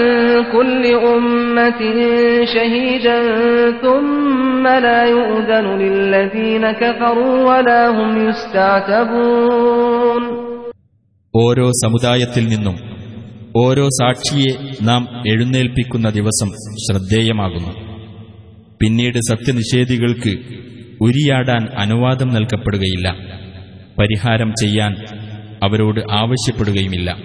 [0.48, 0.84] كل
[1.14, 1.82] أمة
[2.48, 3.18] شهيدا
[3.84, 10.22] ثم لا يؤذن للذين كفروا ولا هم يستعتبون
[11.34, 12.76] ഓരോ സമുദായത്തിൽ നിന്നും
[13.58, 16.50] ഓരോ സാക്ഷിയെ നാം എഴുന്നേൽപ്പിക്കുന്ന ദിവസം
[16.86, 17.74] ശ്രദ്ധേയമാകുന്നു
[18.82, 20.34] പിന്നീട് സത്യനിഷേധികൾക്ക്
[21.03, 23.17] ഉരിയാടാൻ അനുവാദം നൽകപ്പെടുകയില്ല.
[23.99, 24.97] പരിഹാരം ചെയ്യാൻ
[25.63, 27.17] അവരോട് ആവശ്യപ്പെടുകയുമില്ല.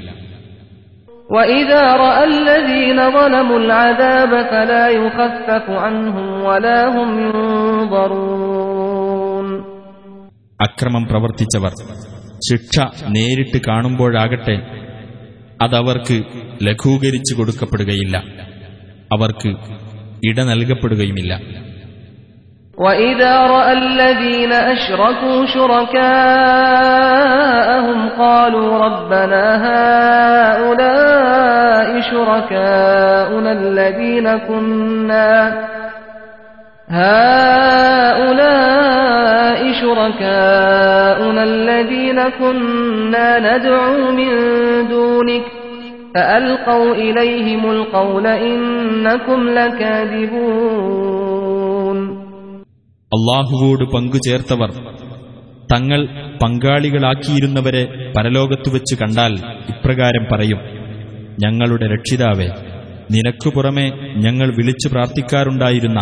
[10.61, 11.71] അക്രമം പ്രവർത്തിച്ചവർ
[12.49, 14.61] ശിക്ഷ നേരിട്ട് കാണുമ്പോഴാകട്ടെ
[15.61, 16.23] അതവർക്ക്
[16.63, 18.17] ലഘൂകരിച്ചു കൊടുക്കപ്പെടുകയില്ല.
[19.13, 19.55] അവർക്ക്
[20.27, 21.41] ഇട നൽകപ്പെടുകയുമില്ല.
[22.77, 25.97] وإذا رأى الذين أشركوا شركاءهم
[28.19, 29.57] قالوا ربنا
[30.57, 35.53] هؤلاء شركاؤنا الذين كنا
[36.89, 38.57] هؤلاء
[39.81, 44.29] شركاؤنا الذين كنا ندعو من
[44.89, 45.43] دونك
[46.15, 51.36] فألقوا إليهم القول إنكم لكاذبون
[53.11, 54.71] അള്ളാഹുവോട് പങ്കുചേർത്തവർ
[55.73, 56.05] തങ്ങൾ
[56.43, 59.33] പങ്കാളികളാക്കിയിരുന്നവരെ പരലോകത്തു വെച്ച് കണ്ടാൽ
[59.69, 60.59] ഇപ്രകാരം പറയും.
[61.43, 62.47] ഞങ്ങളുടെ രക്ഷിതാവെ
[63.11, 63.85] നിനക്കു പുറമെ
[64.17, 65.99] ഞങ്ങൾ വിളിച്ചു പ്രാർത്ഥിക്കാറുണ്ടായിരുന്ന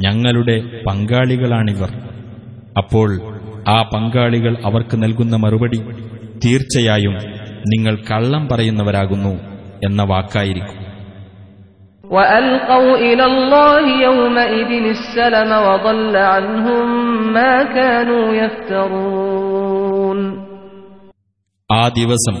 [0.00, 0.56] ഞങ്ങളുടെ
[0.88, 1.90] പങ്കാളികളാണിവർ.
[2.76, 3.10] അപ്പോൾ
[3.68, 5.80] ആ പങ്കാളികൾ അവർക്ക് നൽകുന്ന മറുപടി
[6.44, 7.16] തീർച്ചയായും
[7.66, 9.34] നിങ്ങൾ കള്ളം പറയുന്നവരാകുന്നു
[9.84, 10.87] എന്ന വാക്കായിരിക്കും.
[12.07, 16.87] وألقوا إلى الله يومئذ السلم وضل عنهم
[17.33, 20.19] ما كانوا يفترون
[21.69, 22.35] ആ ദിവസം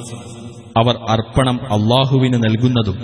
[0.81, 2.97] അവർ അർപ്പണം അള്ളാഹുവിന് നൽകുന്നതും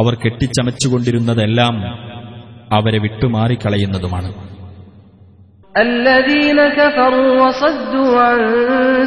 [0.00, 1.74] അവർ കെട്ടിച്ചമച്ചുകൊണ്ടിരുന്നതെല്ലാം
[2.72, 4.30] അവരെ വിട്ടുമാറിക്കളയുന്നതുമാണ്
[5.74, 8.40] الذين كفروا وصدوا عن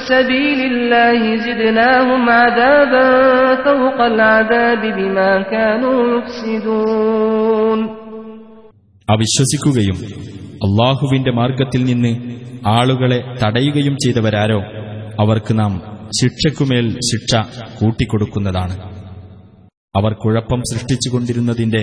[0.04, 3.06] سبيل الله زدناهم عذابا
[3.58, 7.80] فوق العذاب بما كانوا يفسدون
[9.08, 9.98] അവിശ്വസിക്കുകയും
[10.68, 12.12] അള്ളാഹുവിന്റെ മാർഗത്തിൽ നിന്ന്
[12.72, 14.60] ആളുകളെ തടയുകയും ചെയ്തവരാരോ
[15.22, 15.74] അവർക്ക് നാം
[16.20, 17.32] ശിക്ഷയ്ക്കുമേൽ ശിക്ഷ
[17.80, 18.76] കൂട്ടിക്കൊടുക്കുന്നതാണ്
[19.96, 21.82] അവർ കുഴപ്പം സൃഷ്ടിച്ചുകൊണ്ടിരുന്നതിന്റെ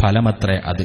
[0.00, 0.84] ഫലമത്രേ അത്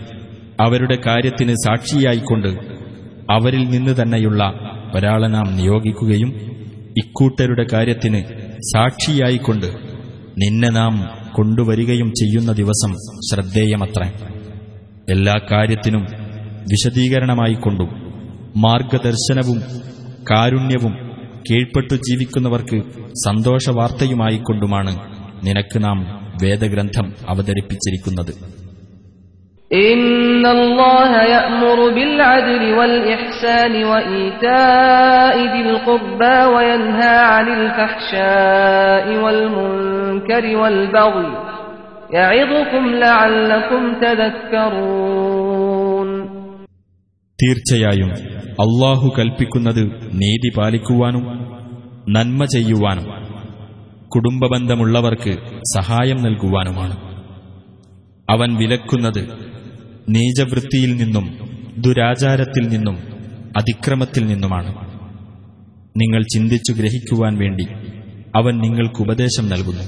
[0.61, 2.47] അവരുടെ കാര്യത്തിന് സാക്ഷിയായിക്കൊണ്ട്
[3.31, 4.43] അവരിൽ നിന്ന് തന്നെയുള്ള
[4.95, 6.29] ഒരാളെ നാം നിയോഗിക്കുകയും
[6.97, 8.23] ഇക്കൂട്ടരുടെ കാര്യത്തിന്
[8.59, 9.65] സാക്ഷിയായിക്കൊണ്ട്
[10.37, 12.91] നിന്നെ നാം കൊണ്ടുവരികയും ചെയ്യുന്ന ദിവസം
[13.31, 14.13] ശ്രദ്ധേയമത്രേ.
[15.09, 16.05] എല്ലാ കാര്യത്തിനും
[16.61, 17.89] വിശദീകരണമായിക്കൊണ്ടും
[18.57, 19.59] മാർഗദർശനവും
[20.31, 20.93] കാരുണ്യവും
[21.49, 22.83] കീഴ്പ്പെട്ടു ജീവിക്കുന്നവർക്ക്
[23.27, 24.93] സന്തോഷവാർത്തയുമായിക്കൊണ്ടുമാണ്
[25.43, 25.99] നിനക്ക് നാം
[26.43, 28.60] വേദഗ്രന്ഥം അവതരിപ്പിച്ചിരിക്കുന്നത്.
[29.70, 41.28] إن الله يأمر بالعدل والإحسان وإيتاء ذي القربى وينهى عن الفحشاء والمنكر والبغي
[42.12, 45.36] يعظكم لعلكم تذكرون
[47.38, 48.10] തീർച്ചയായും
[48.64, 49.82] അള്ളാഹു കൽപ്പിക്കുന്നത്
[50.20, 51.24] നീതി പാലിക്കുവാനും
[52.16, 53.06] നന്മ ചെയ്യുവാനും
[54.08, 55.32] കുടുംബബന്ധമുള്ളവർക്ക്
[55.76, 56.96] സഹായം നൽകുവാനുമാണ്
[58.28, 59.22] അവൻ വിലക്കുന്നത്
[60.10, 61.26] നീചവൃത്തിയിൽ നിന്നും
[61.84, 62.96] ദുരാചാരത്തിൽ നിന്നും
[63.58, 64.70] അതിക്രമത്തിൽ നിന്നുമാണ്
[65.96, 67.66] നിങ്ങൾ ചിന്തിച്ചു ഗ്രഹിക്കുവാൻ വേണ്ടി
[68.34, 69.86] അവൻ നിങ്ങൾക്ക് ഉപദേശം നൽകുന്നു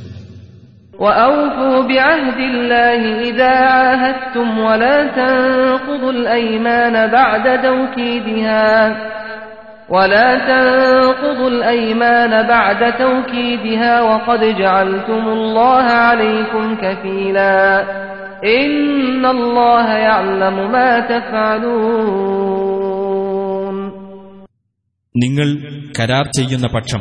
[0.98, 8.68] وأوفوا بعهد الله إذا عاهدتم ولا تنقضوا الأيمان بعد توكيدها
[9.88, 17.56] ولا تنقضوا الأيمان بعد توكيدها وقد جعلتم الله عليكم كفيلا
[25.17, 25.57] നിങ്ങൾ
[25.99, 26.99] കരാർ ചെയ്യുന്ന പക്ഷം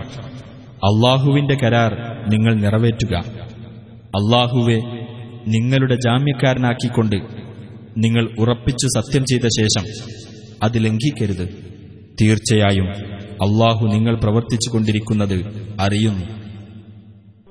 [0.74, 1.94] അള്ളാഹുവിന്റെ കരാർ
[2.28, 3.16] നിങ്ങൾ നിറവേറ്റുക.
[4.06, 4.76] അള്ളാഹുവെ
[5.46, 7.16] നിങ്ങളുടെ ജാമ്യക്കാരനാക്കിക്കൊണ്ട്
[7.98, 10.14] നിങ്ങൾ ഉറപ്പിച്ചു സത്യം ചെയ്ത ശേഷം
[10.62, 11.48] അത് ലംഘിക്കരുത്.
[12.20, 12.86] തീർച്ചയായും
[13.32, 16.41] അള്ളാഹു നിങ്ങൾ പ്രവർത്തിച്ചു കൊണ്ടിരിക്കുന്നത് അറിയുന്നു.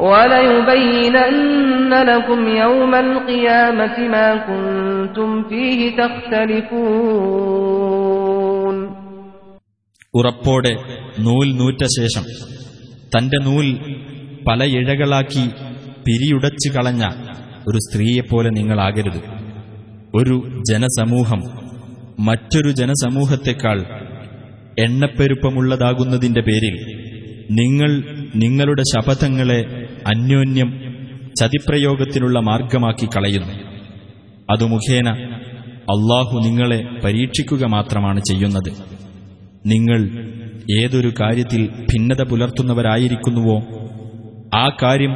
[0.00, 5.80] وليبينن لكم يوم القيامة ما كنتم فيه
[7.92, 8.76] تختلفون
[10.14, 10.72] ഉറപ്പോടെ
[11.26, 12.24] നൂൽ നൂറ്റ ശേഷം
[13.12, 13.66] തന്റെ നൂൽ
[14.48, 15.44] പല ഇഴകളാക്കി
[16.06, 17.02] പിരിയുടച്ചു കളഞ്ഞ
[17.68, 19.20] ഒരു സ്ത്രീയെപ്പോലെ നിങ്ങളാകരുത്
[20.14, 20.36] ഒരു
[20.70, 21.40] ജനസമൂഹം
[22.20, 23.78] മറ്റൊരു ജനസമൂഹത്തെക്കാൾ
[24.86, 26.76] എണ്ണപ്പെരുപ്പമുള്ളതാകുന്നതിന്റെ പേരിൽ
[27.60, 27.90] നിങ്ങൾ
[28.42, 29.60] നിങ്ങളുടെ ശപഥങ്ങളെ
[30.07, 30.69] അന്യോന്യം
[31.39, 33.53] ചതിപ്രയോഗത്തിനുള്ള മാർഗമാക്കി കളയുന്നു.
[34.51, 35.09] അതു മുഖേന
[35.93, 38.71] അള്ളാഹു നിങ്ങളെ പരീക്ഷിക്കുക മാത്രമാണ് ചെയ്യുന്നത്.
[39.65, 40.01] നിങ്ങൾ
[40.83, 43.57] ഏതൊരു കാര്യത്തിൽ ഭിന്നത പുലർത്തുന്നവരായിരിക്കുന്നുവോ
[44.55, 45.13] ആ കാര്യം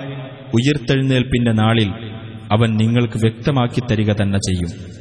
[0.54, 1.90] ഉയർത്തെഴുന്നേൽപ്പിന്റെ നാളിൽ
[2.52, 5.01] അവൻ നിങ്ങൾക്ക് വ്യക്തമാക്കി തരിക തന്നെ ചെയ്യും.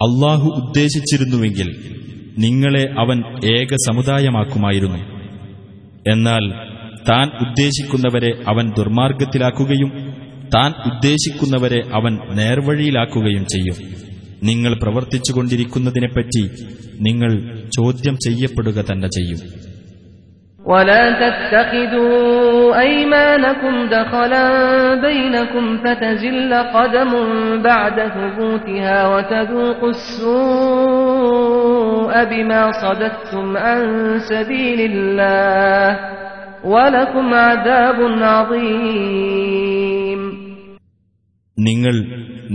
[0.00, 1.68] അള്ളാഹു ഉദ്ദേശിച്ചിരുന്നുവെങ്കിൽ
[2.38, 3.18] നിങ്ങളെ അവൻ
[3.54, 5.00] ഏക സമുദായമാക്കുമായിരുന്നു
[6.06, 6.44] എന്നാൽ
[7.08, 9.90] താൻ ഉദ്ദേശിക്കുന്നവരെ അവൻ ദുർമാർഗത്തിലാക്കുകയും
[10.54, 13.78] താൻ ഉദ്ദേശിക്കുന്നവരെ അവൻ നേർവഴിയിലാക്കുകയും ചെയ്യും
[14.42, 16.42] നിങ്ങൾ പ്രവർത്തിച്ചുകൊണ്ടിരിക്കുന്നതിനെപ്പറ്റി
[17.00, 17.32] നിങ്ങൾ
[17.78, 19.42] ചോദ്യം ചെയ്യപ്പെടുക തന്നെ ചെയ്യും
[20.62, 22.14] ولا تتخذوا
[22.76, 24.46] أيمانكم دخلا
[24.96, 27.12] بينكم فتزل قدم
[27.62, 31.50] بعد ثبوتها وتذوقوا السوء
[32.24, 33.80] بما صددتم عن
[34.22, 35.88] سبيل الله
[36.66, 40.20] ولكم عذاب عظيم
[41.56, 41.94] നിങ്ങൾ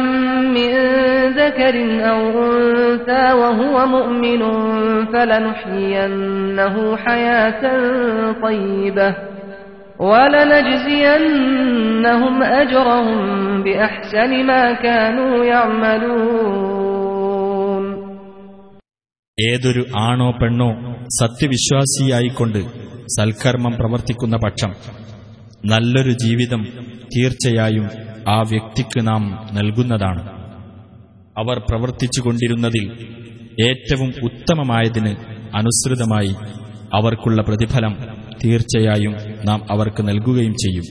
[0.44, 0.72] من
[1.28, 4.42] ذكر أو أنثى وهو مؤمن
[5.06, 7.62] فلنحيينه حياة
[8.42, 9.16] طيبة.
[10.00, 11.24] ولنجزينهم
[12.44, 16.93] أجرهم بأحسن ما كانوا يعملون.
[19.38, 20.68] ഏതൊരു ആണോ പെണ്ണോ
[21.20, 22.60] സത്യവിശ്വാസിയായിക്കൊണ്ട്
[23.06, 24.72] സൽക്കർമ്മം പ്രവർത്തിക്കുന്ന പക്ഷം
[25.66, 26.62] നല്ലൊരു ജീവിതം
[27.16, 27.88] തീർച്ചയായും
[28.28, 29.24] ആ വ്യക്തിക്ക് നാം
[29.54, 30.24] നൽകുന്നതാണ്.
[31.38, 32.86] അവർ പ്രവർത്തിച്ചുകൊണ്ടിരുന്നതിൽ
[33.70, 35.14] ഏറ്റവും ഉത്തമമായതിന്
[35.56, 36.34] അനുസൃതമായി
[36.94, 37.96] അവർക്കുള്ള പ്രതിഫലം
[38.44, 39.16] തീർച്ചയായും
[39.46, 40.86] നാം അവർക്ക് നൽകുകയും ചെയ്യും.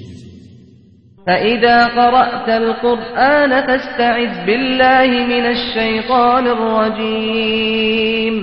[1.27, 8.35] فإذا قرأت القرآن فاستعذ بالله من الشيطان الرجيم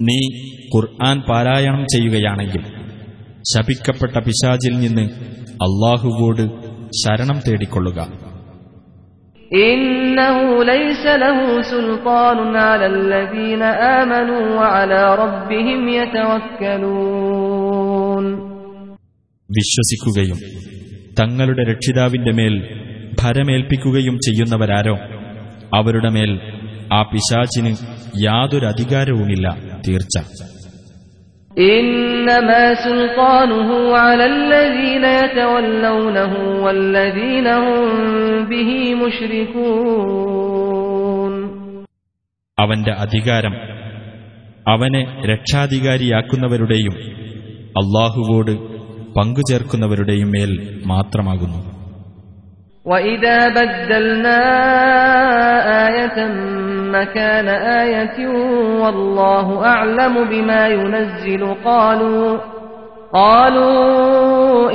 [0.00, 0.20] നീ
[0.72, 2.62] ഖുർആൻ പാരായണം ചെയ്യുകയാണെങ്കിൽ
[3.44, 5.04] ശപിക്കപ്പെട്ട പിശാചിൽ നിന്ന്
[5.66, 6.44] അള്ളാഹുവോട്
[7.02, 8.00] ശരണം തേടിക്കൊള്ളുക
[9.66, 13.62] إنه ليس له سلطان على الذين
[14.00, 15.80] آمنوا وعلى ربهم
[17.06, 18.24] يتوكلون
[19.50, 20.38] വിശ്വസിക്കുകയും
[21.21, 22.81] തങ്ങളുടെ രക്ഷിതാവിന്റെ മേൽ
[23.21, 24.97] ഭരമേൽപ്പിക്കുകയും ചെയ്യുന്നവരാരോ?
[25.75, 26.39] അവരുടെ മേൽ
[26.93, 27.75] ആ പിശാചിന്
[28.23, 29.57] യാതൊരു അധികാരവുമില്ല.
[29.87, 30.17] തീർച്ച.
[42.59, 43.53] അവന്റെ അധികാരം
[44.67, 46.93] അവനെ രക്ഷാധികാരിയാക്കുന്നവരുടെയും
[47.69, 48.70] അള്ളാഹുവോട്
[49.16, 50.52] പങ്കുചേർക്കുന്നവരുടെയും മേൽ
[50.86, 51.60] മാത്രമാകുന്നു
[52.86, 54.40] وإذا بدلنا
[55.86, 56.18] آية
[56.90, 57.48] مكان
[57.82, 58.18] آية
[58.82, 62.28] والله أعلم بما ينزل قالوا
[63.12, 63.80] قالوا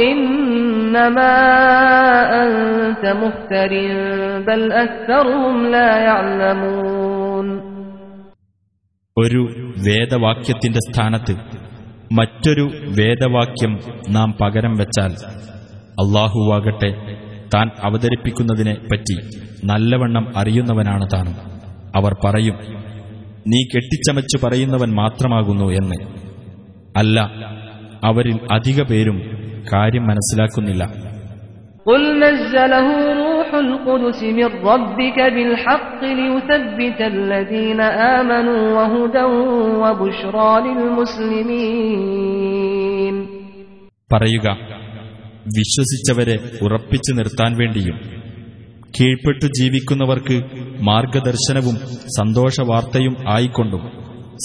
[0.04, 1.36] إنما
[2.44, 3.72] أنت مفتر
[4.48, 7.48] بل أكثرهم لا يعلمون
[9.18, 9.42] ഒരു
[9.86, 11.34] വേദവാക്യത്തിന്റെ സ്ഥാനത്ത്
[12.12, 12.66] മറ്റൊരു
[12.98, 13.74] വേദവാക്യം
[14.10, 15.12] നാം പകരം വെച്ചാൽ
[16.04, 16.92] അള്ളാഹുവാകട്ടെ
[17.56, 19.16] താൻ അവതരിപ്പിക്കുന്നതിനെ പറ്റി
[19.64, 21.36] നല്ലവണ്ണം അറിയുന്നവനാണ് താനും
[21.96, 22.58] അവർ പറയും
[23.48, 25.98] നീ കെട്ടിച്ചമച്ചു പറയുന്നവൻ മാത്രമാകുന്നു എന്ന്
[26.98, 27.18] അല്ല
[28.04, 29.20] അവരിൽ അധിക പേരും
[29.74, 30.84] കാര്യം മനസ്സിലാക്കുന്നില്ല
[31.86, 32.88] قل نزله
[33.20, 33.25] روح
[33.62, 37.80] القدس من ربك بالحق ليثبت الذين
[38.18, 39.26] آمنوا وهدى
[39.84, 40.52] وبشرى
[41.92, 43.16] للمسلمين
[44.12, 44.48] പറയുക
[45.56, 46.36] വിശ്വസിച്ചവരെ
[46.66, 47.98] ഉറപ്പിച്ചു നിർത്താൻ വേണ്ടിയും
[48.98, 50.38] കീഴ്പ്പെട്ടു ജീവിക്കുന്നവർക്ക്
[50.90, 51.76] മാർഗദർശനവും
[52.18, 53.84] സന്തോഷവാർത്തയും ആയിക്കൊണ്ടും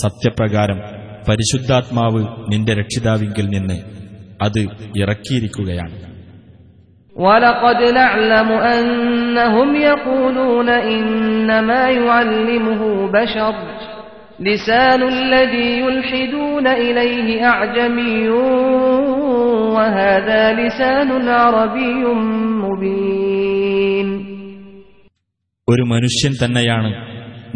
[0.03, 0.78] സത്യപ്രകാരം
[1.28, 3.78] പരിശുദ്ധാത്മാവ് നിന്റെ രക്ഷിതാവിങ്കിൽ നിന്ന്
[4.44, 4.62] അത്
[5.03, 5.97] ഇറക്കിയിരിക്കുകയാണ്
[7.16, 13.55] ولقد نعلم أنهم يقولون إنما يعلمه بشر
[14.40, 18.28] لسان الذي يلحدون إليه أعجمي
[19.70, 21.94] وهذا لسان عربي
[22.64, 24.09] مبين
[25.68, 26.90] ഒരു മനുഷ്യൻ തന്നെയാണ്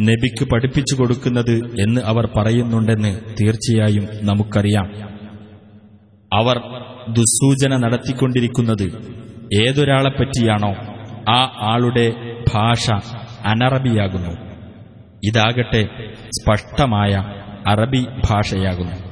[0.06, 1.52] നബിക്ക് പഠിപ്പിച്ചു കൊടുക്കുന്നത്
[1.84, 4.86] എന്ന് അവർ പറയുന്നുണ്ടെന്ന് തീർച്ചയായും നമുക്കറിയാം
[6.32, 6.56] അവർ
[7.18, 8.86] ദുസ്സൂചന നടത്തിക്കൊണ്ടിരിക്കുന്നത്
[9.53, 10.75] ഏതൊരാളെപ്പറ്റിയാണോ
[11.29, 12.13] ആ ആളുടെ
[12.53, 12.91] ഭാഷ
[13.45, 14.45] അനറബിയാകുന്നു.
[15.23, 17.23] ഇതാകട്ടെ സ്പഷ്ടമായ
[17.67, 19.05] അറബി ഭാഷയാകുന്നു.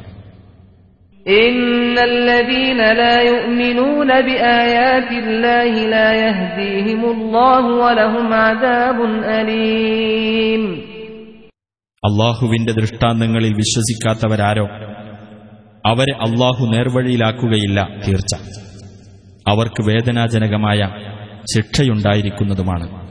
[12.06, 14.66] അള്ളാഹുവിന്റെ ദൃഷ്ടാന്തങ്ങളിൽ വിശ്വസിക്കാത്തവരാരോ?
[15.86, 18.36] അവരെ അള്ളാഹു നേർവഴിയിലാക്കുകയില്ല തീർച്ച.
[19.48, 20.90] അവർക്ക് വേദനാജനകമായ
[21.56, 23.04] ശിക്ഷയുണ്ടായിരിക്കുന്നതുമാണ്.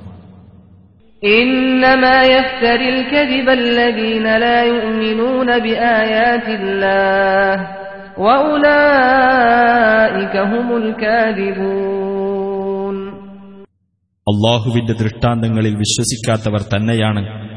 [14.29, 17.49] അള്ളാഹുവിന്റെ ദൃഷ്ടാന്തങ്ങളിൽ വിശ്വസിക്കാത്തവർ തന്നെയാണ്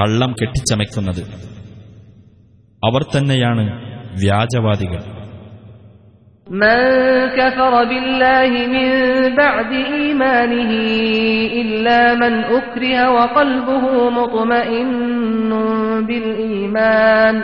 [0.00, 1.22] കള്ളം കെട്ടിച്ചമയ്ക്കുന്നത്.
[2.84, 3.82] അവർ തന്നെയാണ്
[4.20, 5.15] വ്യാജവാദികൾ.
[6.47, 6.79] من
[7.29, 8.89] كفر بالله من
[9.35, 10.71] بعد إيمانه
[11.53, 15.49] إلا من أكره وقلبه مطمئن
[16.07, 17.43] بالإيمان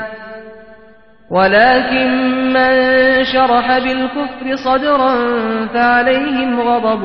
[1.30, 2.10] ولكن
[2.53, 2.72] من
[3.26, 5.16] شرح بالكفر صدرا
[5.68, 7.03] فعليهم غضب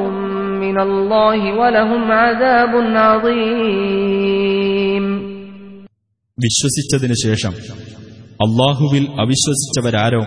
[0.61, 4.53] من الله ولهم عذاب عظيم
[6.39, 7.53] വിശ്വസിച്ചതിനു ശേഷം
[8.45, 10.21] അള്ളാഹുവിൽ അവിശ്വസിച്ചവരാരോ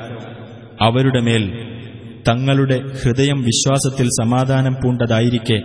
[0.81, 1.43] അവരുടെ മേൽ
[2.29, 5.57] തങ്ങളുടെ ഹൃദയം വിശ്വാസത്തിൽ സമാധാനം പൂണ്ടതായിരിക്കെ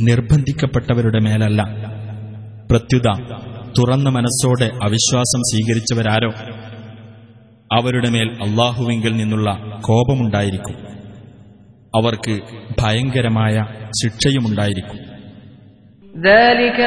[0.00, 1.60] നിർബന്ധിക്കപ്പെട്ടവരുടെ മേലല്ല
[2.70, 3.08] പ്രത്യുത
[3.78, 6.30] തുറന്ന മനസ്സോടെ അവിശ്വാസം സ്വീകരിച്ചവരാരോ
[7.70, 9.50] അവരുടെ മേൽ അള്ളാഹുവിങ്കിൽ നിന്നുള്ള
[9.80, 10.76] കോപമുണ്ടായിരിക്കും
[11.94, 12.36] അവർക്ക്
[12.80, 13.56] ഭയങ്കരമായ
[14.00, 14.98] ശിക്ഷയുമുണ്ടായിരിക്കും
[16.24, 16.78] ذلك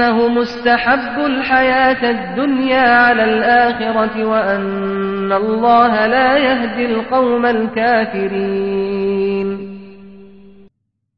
[0.00, 9.48] بأنه مستحب الحياة الدنيا على الآخرة وأن الله لا يهدي القوم الكافرين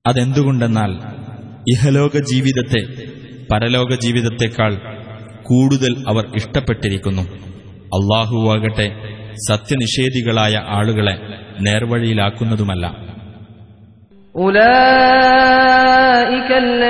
[0.04, 0.92] അതെന്തുകൊണ്ടെന്നാൽ
[1.66, 2.80] ഇഹലോക ജീവിതത്തെ
[3.50, 4.72] പരലോക ജീവിതത്തെക്കാൾ
[5.46, 7.24] കൂടുതൽ അവർ ഇഷ്ടപ്പെട്ടിരിക്കുന്നു
[7.96, 8.86] അള്ളാഹുവാകട്ടെ
[9.48, 11.14] സത്യനിഷേധികളായ ആളുകളെ
[11.66, 12.84] നേർവഴിയിലാക്കുന്നതുമല്ല
[14.34, 15.71] أولئك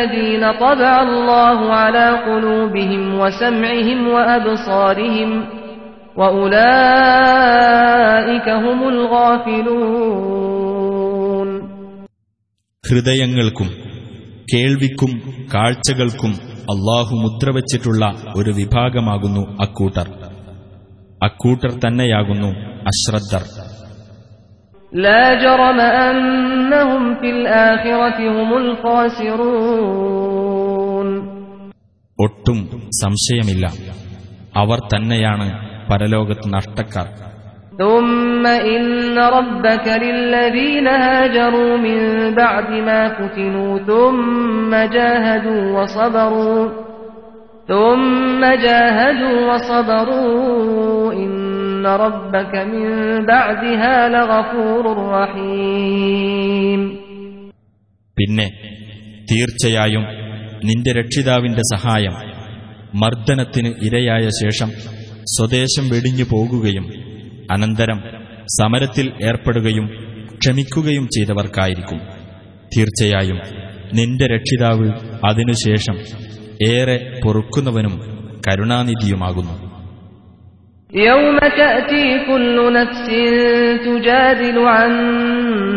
[0.03, 5.31] الذين طبع الله على قلوبهم وسمعهم وأبصارهم
[7.19, 8.79] وأولئك هم
[10.49, 11.49] الغافلون
[12.85, 13.69] ഹൃദയങ്ങൾക്കും
[14.49, 15.11] കേൾവിക്കും
[15.55, 16.33] കാഴ്ചകൾക്കും
[16.73, 18.03] അള്ളാഹു മുദ്രവച്ചിട്ടുള്ള
[18.39, 20.09] ഒരു വിഭാഗമാകുന്നു അക്കൂട്ടർ
[21.21, 22.51] അക്കൂട്ടർ തന്നെയാകുന്നു
[22.91, 23.43] അശ്രദ്ധർ
[24.93, 28.51] لا جرم أنهم في الآخرة هم
[29.79, 31.09] الخاسرون
[32.19, 32.59] ഒട്ടും
[33.03, 33.65] സംശയമില്ല
[34.63, 35.47] അവർ തന്നെയാണ്
[35.91, 37.09] പരലോകത്ത് നഷ്ടക്കാർ
[37.83, 38.45] ثم
[38.75, 38.87] إن
[39.39, 41.99] ربك للذين هاجروا من
[42.35, 46.63] بعد ما فتنوا ثم جاهدوا وصبروا
[47.69, 51.33] ثم جاهدوا وصبروا إن
[51.97, 52.87] ربك من
[53.27, 56.81] بعدها لغفور رحيم
[58.17, 58.47] പിന്നെ
[59.29, 60.05] തീർച്ചയായും
[60.63, 62.15] നിന്റെ രക്ഷിതാവിന്റെ സഹായം
[62.95, 64.71] മർദ്ദനത്തിന് ഇരയായ ശേഷം
[65.27, 66.87] സ്വദേശം വെടിഞ്ഞു പോകുകയും
[67.51, 67.99] അനന്തരം
[68.59, 69.87] സമരത്തിൽ ഏർപ്പെടുകയും
[70.39, 72.01] ക്ഷമിക്കുകയും ചെയ്തവർക്കായിരിക്കും
[72.75, 73.39] തീർച്ചയായും
[73.93, 74.89] നിന്റെ രക്ഷിതാവ്
[75.29, 75.97] അതിനുശേഷം
[76.69, 77.95] ഏറെ പൊറുക്കുന്നവനും
[78.47, 79.55] കരുണാനിധിയുമാകുന്നു
[80.93, 83.07] يوم تأتي كل نفس
[83.87, 84.93] تجادل عن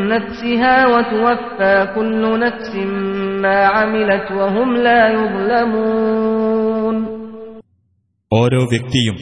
[0.08, 2.72] نفسها وتوفى كل نفس
[3.44, 6.96] ما عملت وهم لا يظلمون
[8.32, 9.16] ഓരോ വ്യക്തിയും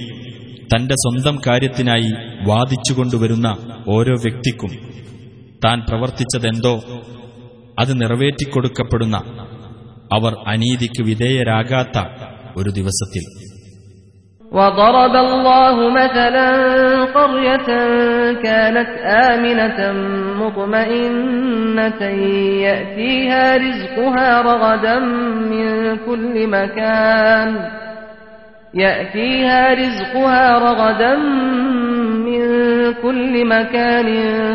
[0.72, 2.10] തന്റെ സ്വന്തം കാര്യത്തിനായി
[2.50, 3.48] വാദിച്ചുകൊണ്ടുവരുന്ന
[3.88, 4.72] ഓരോ വ്യക്തിക്കും
[5.66, 6.74] താൻ പ്രവർത്തിച്ചതെന്തോ
[7.80, 9.18] അത് നിറവേറ്റിക്കൊടുക്കപ്പെടുന്ന
[10.16, 11.98] അവർ അനീതിക്ക് വിധേയരാകാത്ത
[12.60, 13.24] ഒരു ദിവസത്തിൽ
[14.55, 16.51] وضرب الله مثلا
[17.05, 17.67] قرية
[18.43, 19.93] كانت آمنة
[20.41, 22.03] مطمئنة
[22.63, 24.99] يأتيها رزقها رغدا
[25.51, 27.71] من كل مكان.
[28.75, 31.17] يأتيها رزقها رغدا
[32.27, 32.45] من
[33.03, 34.09] كل مكان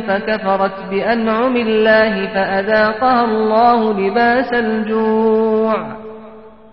[0.07, 5.98] فكفرت بأنعم الله فأذاقها الله لباس الجوع.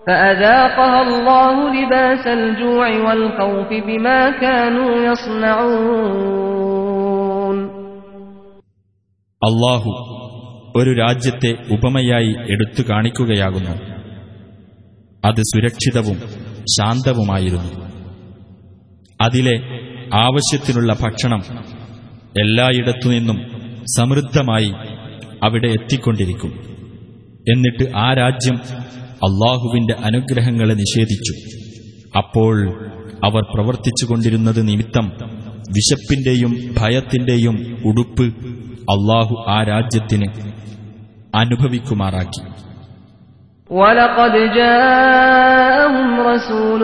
[0.06, 4.92] فأذاقها الله لباس الجوع والخوف بما كانوا
[6.72, 7.58] يصنعون
[9.42, 9.92] അള്ളാഹു
[10.76, 13.74] ഒരു രാജ്യത്തെ ഉപമയായി എടുത്തു കാണിക്കുകയാകുന്നു
[15.22, 16.18] അത് സുരക്ഷിതവും
[16.74, 17.72] ശാന്തവുമായിരുന്നു
[19.20, 19.56] അതിലെ
[20.20, 21.42] ആവശ്യത്തിനുള്ള ഭക്ഷണം
[22.34, 23.38] എല്ലായിടത്തുനിന്നും
[23.96, 24.70] സമൃദ്ധമായി
[25.42, 26.52] അവിടെ എത്തിക്കൊണ്ടിരിക്കും
[27.50, 28.56] എന്നിട്ട് ആ രാജ്യം
[29.26, 31.34] അള്ളാഹുവിന്റെ അനുഗ്രഹങ്ങളെ നിഷേധിച്ചു
[32.18, 32.56] അപ്പോൾ
[33.24, 35.06] അവർ പ്രവർത്തിച്ചുകൊണ്ടിരുന്നത് നിമിത്തം
[35.76, 37.56] വിശപ്പിന്റെയും ഭയത്തിന്റെയും
[37.90, 38.26] ഉടുപ്പ്
[38.94, 40.28] അള്ളാഹു ആ രാജ്യത്തിന്
[41.34, 42.42] അനുഭവിക്കുമാറാക്കി
[43.70, 46.82] ولقد جاءهم رسول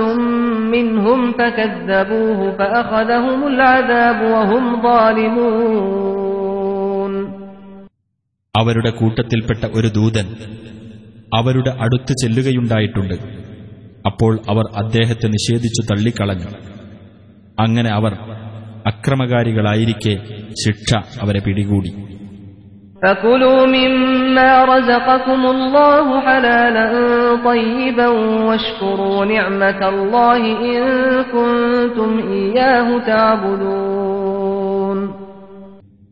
[0.74, 6.18] منهم فكذبوه فأخذهم العذاب وهم ظالمون
[8.54, 10.26] അവരുടെ കൂട്ടത്തിൽപ്പെട്ട ഒരു ദൂതൻ
[11.35, 13.13] അവരുടെ അടുത്ത് ചെല്ലുകയുണ്ടായിട്ടുണ്ട്.
[14.05, 16.49] അപ്പോൾ അവർ അദ്ദേഹത്തെ നിഷേധിച്ചു തള്ളിക്കളഞ്ഞു.
[17.59, 18.13] അങ്ങനെ അവർ
[18.87, 20.17] അക്രമകാരികളായിരിക്കെ
[20.65, 21.93] ശിക്ഷ അവരെ പിടികൂടി.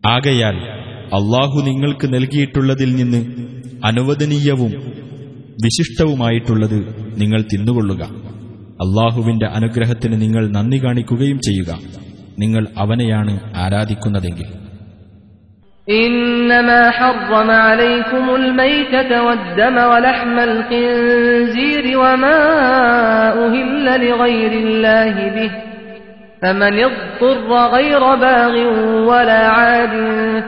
[0.05, 0.55] ആകയാൽ
[1.13, 3.25] അള്ളാഹു നിങ്ങൾക്ക് നൽകിയിട്ടുള്ളതിൽ നിന്ന്
[3.85, 5.00] അനുവദനീയവും
[5.62, 6.78] വിശിഷ്ടവുമായിട്ടുള്ളത്
[7.16, 8.02] നിങ്ങൾ തിന്നുകൊള്ളുക
[8.84, 11.70] അള്ളാഹുവിന്റെ അനുഗ്രഹത്തിന് നിങ്ങൾ നന്ദി കാണിക്കുകയും ചെയ്യുക
[12.38, 14.48] നിങ്ങൾ അവനെയാണ് ആരാധിക്കുന്നതെങ്കിൽ
[15.88, 22.38] إنما حرم عليكم الميتة والدم ولحم الخنزير وما
[23.44, 25.50] أهل لغير الله به
[26.42, 28.54] فمن اضطر غير باغ
[29.10, 29.94] ولا عاد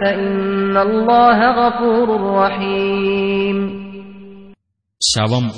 [0.00, 3.81] فإن الله غفور رحيم
[5.03, 5.51] ശവം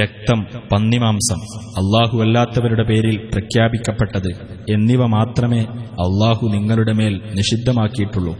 [0.00, 1.40] രക്തം പന്നിമാംസം
[1.76, 4.30] അള്ളാഹുവല്ലാത്തവരുടെ പേരിൽ പ്രഖ്യാപിക്കപ്പെട്ടത്
[4.72, 5.60] എന്നിവ മാത്രമേ
[6.04, 8.36] അള്ളാഹു നിങ്ങളുടെ മേൽ നിഷിദ്ധമാക്കിയിട്ടുള്ളൂ.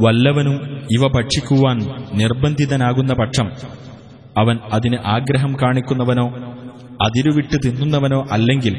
[0.00, 0.56] വല്ലവനും
[0.90, 1.78] ഇവ ഭക്ഷിക്കുവാൻ
[2.18, 3.48] നിർബന്ധിതനാകുന്ന പക്ഷം
[4.38, 6.26] അവൻ അതിന് ആഗ്രഹം കാണിക്കുന്നവനോ
[7.06, 8.74] അതിരുവിട്ട് തിന്നുന്നവനോ അല്ലെങ്കിൽ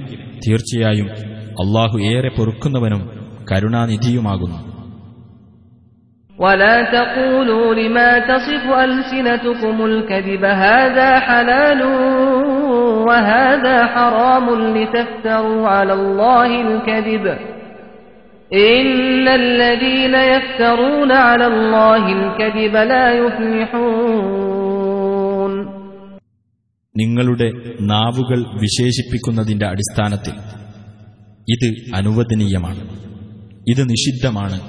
[0.48, 1.10] തീർച്ചയായും
[1.64, 3.02] അള്ളാഹു ഏറെ പൊറുക്കുന്നവനും
[3.52, 4.73] കരുണാനിധിയുമാകുന്നു.
[6.43, 11.83] ولا تقولوا لما تصف ألسنتكم الكذب هذا حلال
[13.09, 17.27] وهذا حرام لتفتروا على الله الكذب
[18.53, 24.49] إن الذين يفترون على الله الكذب لا يفلحون
[26.95, 27.49] നിങ്ങളുടെ
[27.93, 30.35] നാവുകൾ വിശേഷിപ്പിക്കുന്നതിന്റെ അടിസ്ഥാനത്തിൽ
[31.49, 32.81] ഇത് അനുവദനീയമാണ്
[33.67, 34.61] ഇത് നിഷിദ്ധമാണ്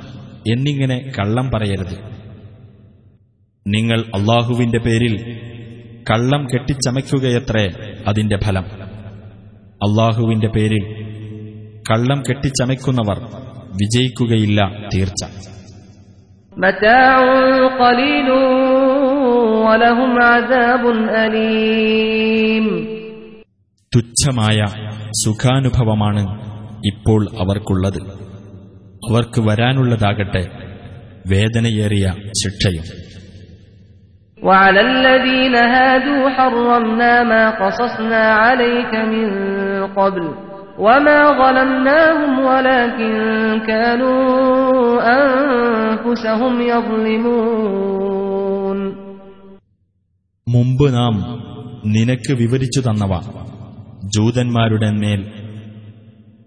[0.47, 1.99] എന്നിങ്ങനെ കള്ളം പറയരുത്.
[3.67, 5.39] നിങ്ങൾ അള്ളാഹുവിന്റെ പേരിൽ
[6.11, 7.71] കള്ളം കെട്ടിച്ചമയ്ക്കുകയത്രേ
[8.09, 8.65] അതിന്റെ ഫലം.
[9.75, 11.05] അള്ളാഹുവിന്റെ പേരിൽ
[11.91, 13.19] കള്ളം കെട്ടിച്ചമയ്ക്കുന്നവർ
[13.73, 15.25] വിജയിക്കുകയില്ല തീർച്ച.
[23.97, 24.65] തുച്ഛമായ
[25.25, 26.41] സുഖാനുഭവമാണ്
[26.87, 28.24] ഇപ്പോൾ അവർക്കുള്ളത്.
[29.08, 30.44] അവർക്ക് വരാനുള്ളതാകട്ടെ
[31.26, 32.06] വേദനയേറിയ
[32.42, 32.86] ശിക്ഷയും
[34.40, 39.28] وعلى الذين هادوا حرمنا ما قصصنا عليك من
[39.92, 40.36] قبل
[40.80, 43.14] وما ظلمناهم ولكن
[43.68, 44.20] كانوا
[45.20, 48.30] أنفسهم يظلمون
[50.48, 51.16] മുമ്പ് നാം
[51.88, 53.14] നിനക്ക് വിവരിച്ചു തന്നവ
[54.16, 55.22] ജൂതന്മാരുടെ മേൽ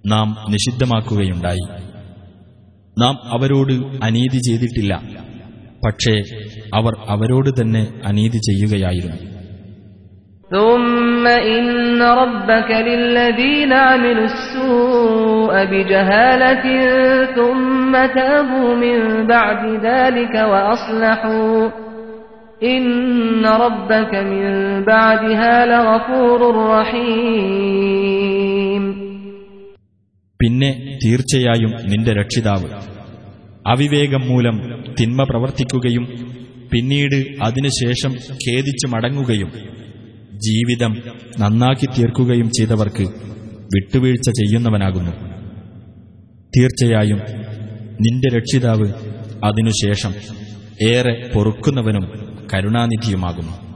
[0.05, 1.65] നാം നിഷിദ്ധമാക്കുകയുണ്ടായി
[2.98, 3.74] നാം അവരോട്
[4.04, 5.02] അനീതി ചെയ്തിട്ടില്ല.
[5.86, 6.22] പക്ഷേ
[6.74, 9.38] അവർ അവരോട് തന്നെ അനീതി ചെയ്യുകയായിരുന്നു.
[22.62, 24.86] ഇന്ന റബ്ബക മിൻ
[26.80, 28.57] റഹീം
[30.42, 32.70] പിന്നെ തീർച്ചയായും നിന്റെ രക്ഷിതാവ്.
[33.68, 36.06] അവിവേകം മൂലം തിന്മ പ്രവർത്തിക്കുകയും
[36.74, 39.52] പിന്നീട് അതിനുശേഷം ഖേദിച്ചു മടങ്ങുകയും
[40.36, 40.98] ജീവിതം
[41.40, 43.04] നന്നാക്കി തീർക്കുകയും ചെയ്തവർക്ക്
[43.76, 45.12] വിട്ടുവീഴ്ച ചെയ്യുന്നവനാകുന്നു.
[46.58, 47.22] തീർച്ചയായും
[48.02, 48.94] നിന്റെ രക്ഷിതാവ്
[49.44, 50.14] അതിനുശേഷം
[50.90, 53.67] ഏറെ പൊറുക്കുന്നവനും കരുണാനിധിയുമാകുന്നു.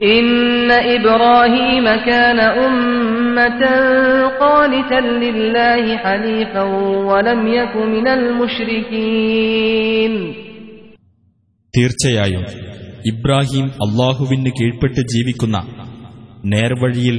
[0.00, 3.62] إن إبراهيم كان أمة
[4.40, 6.62] قانتا لله حنيفا
[7.08, 10.34] ولم يك من المشركين
[11.74, 12.42] തീർച്ചയായും
[13.04, 15.56] ഇബ്രാഹിം അള്ളാഹുവിന് കീഴ്പ്പെട്ട് ജീവിക്കുന്ന
[16.52, 17.16] നേർവഴിയിൽ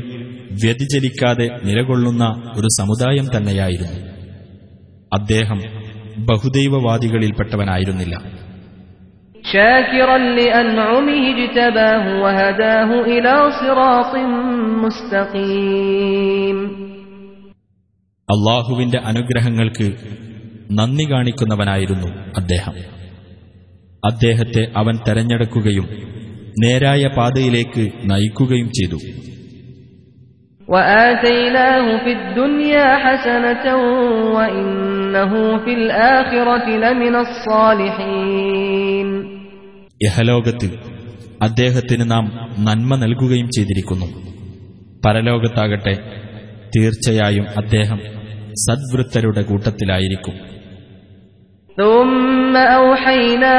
[0.61, 2.25] വ്യതിചലിക്കാതെ നിലകൊള്ളുന്ന
[2.57, 3.99] ഒരു സമുദായം തന്നെയായിരുന്നു
[5.11, 5.59] അദ്ദേഹം
[6.29, 8.15] ബഹുദൈവവാദികളിൽപ്പെട്ടവനായിരുന്നില്ല
[9.43, 14.13] شاكرا لأنعمه اجتباه وهداه إلى صراط
[14.83, 16.57] مستقيم
[18.29, 19.87] അള്ളാഹുവിന്റെ അനുഗ്രഹങ്ങൾക്ക്
[20.71, 22.75] നന്ദി കാണിക്കുന്നവനായിരുന്നു അദ്ദേഹം
[24.03, 25.87] അദ്ദേഹത്തെ അവൻ തെരഞ്ഞെടുക്കുകയും
[26.57, 28.99] നേരായ പാതയിലേക്ക് നയിക്കുകയും ചെയ്തു
[30.67, 33.65] وآتيناه في الدنيا حسنة
[34.35, 39.07] وإنه في الآخرة لمن الصالحين
[40.05, 40.67] ഇഹലോകത്ത്
[41.41, 42.25] അദ്ദേഹത്തിന് നാം
[42.59, 44.07] നന്മ നൽകുകയും ചെയ്തിരിക്കുന്നു
[45.05, 45.93] പരലോകത്താകട്ടെ
[46.73, 47.99] തീർച്ചയായും അദ്ദേഹം
[48.63, 50.35] സദ്വൃത്തരുടെ കൂട്ടത്തിലായിരിക്കും
[51.77, 53.57] ثم أوحينا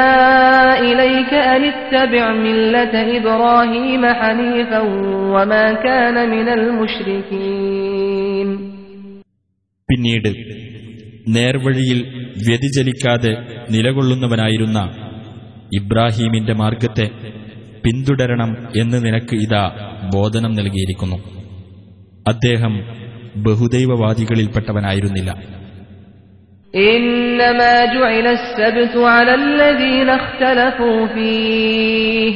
[0.79, 4.79] إليك أن اتبع ملة إبراهيم حنيفا
[5.33, 8.47] وما كان من المشركين
[9.89, 10.29] പിന്നീട്
[11.27, 11.99] നേർവഴിയിൽ
[12.47, 13.37] വ്യതിചലിക്കാതെ
[13.69, 14.89] നിലകൊള്ളുന്നവനായിരുന്ന
[15.71, 17.11] ഇബ്രാഹീമിന്റെ മാർഗത്തെ
[17.83, 21.15] പിന്തുടരണം എന്ന് നിനക്ക് ഇതാ ബോധനം നൽകിയിരിക്കുന്നു
[22.25, 22.73] അദ്ദേഹം
[23.45, 25.37] ബഹുദൈവവാദികളിൽപ്പെട്ടവനായിരുന്നില്ല
[26.73, 32.33] إنما جعل السبت على الذين اختلفوا فيه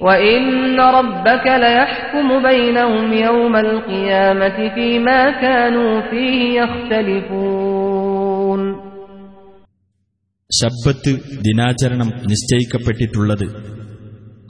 [0.00, 0.44] وإن
[0.80, 8.60] ربك ليحكم بينهم يوم القيامة فيما كانوا فيه يختلفون
[10.50, 11.10] ശബ്ബത്ത്
[11.46, 13.44] ദിനാചരണം നിശ്ചയിക്കപ്പെട്ടിട്ടുള്ളത്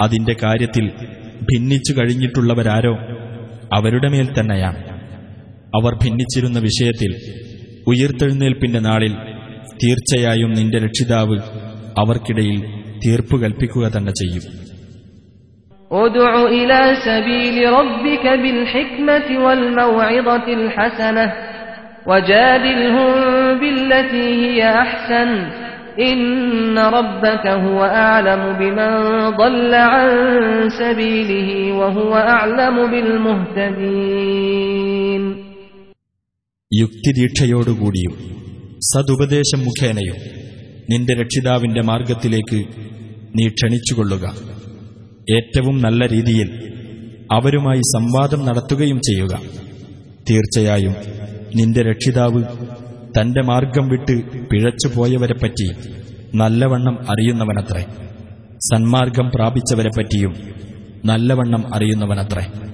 [0.02, 0.84] അതിന്റെ കാര്യത്തിൽ
[1.48, 2.92] ഭിന്നിച്ചു കഴിഞ്ഞിട്ടുള്ളവരാരോ
[3.72, 4.80] അവരുടെ മേൽ തന്നെയാണ്
[5.74, 7.10] അവർ ഭിന്നിച്ചിരുന്ന വിഷയത്തിൽ
[7.87, 9.13] ഉയർത്തെഴുന്നേൽപ്പിന്റെ നാളിൽ
[9.83, 11.37] തീർച്ചയായും നിന്റെ രക്ഷിതാവ്
[11.99, 12.59] അവർക്കിടയിൽ
[13.05, 14.63] തീർപ്പ് കൽപ്പിക്കുക തന്നെ ചെയ്യും.
[36.79, 38.13] യുക്തിദീക്ഷയോടുകൂടിയും
[38.79, 40.15] സതുപദേശം മുഖേനയും
[40.89, 42.55] നിന്റെ രക്ഷിതാവിന്റെ മാർഗത്തിലേക്ക്
[43.37, 44.35] നീ ക്ഷണിച്ചുകൊള്ളുക.
[45.37, 46.49] ഏറ്റവും നല്ല രീതിയിൽ
[47.31, 49.41] അവരുമായി സംവാദം നടത്തുകയും ചെയ്യുക.
[50.29, 50.95] തീർച്ചയായും
[51.55, 52.43] നിന്റെ രക്ഷിതാവ്
[53.19, 55.69] തന്റെ മാർഗം വിട്ട് പിഴച്ചുപോയവരെപ്പറ്റി
[56.35, 57.85] നല്ലവണ്ണം അറിയുന്നവനത്രേ.
[58.57, 60.33] സന്മാർഗം പ്രാപിച്ചവരെപ്പറ്റിയും
[61.05, 62.72] നല്ലവണ്ണം അറിയുന്നവനത്രേ.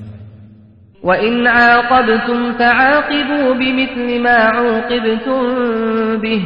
[1.02, 5.40] وإن عاقبتم فعاقبوا بمثل ما عوقبتم
[6.18, 6.42] به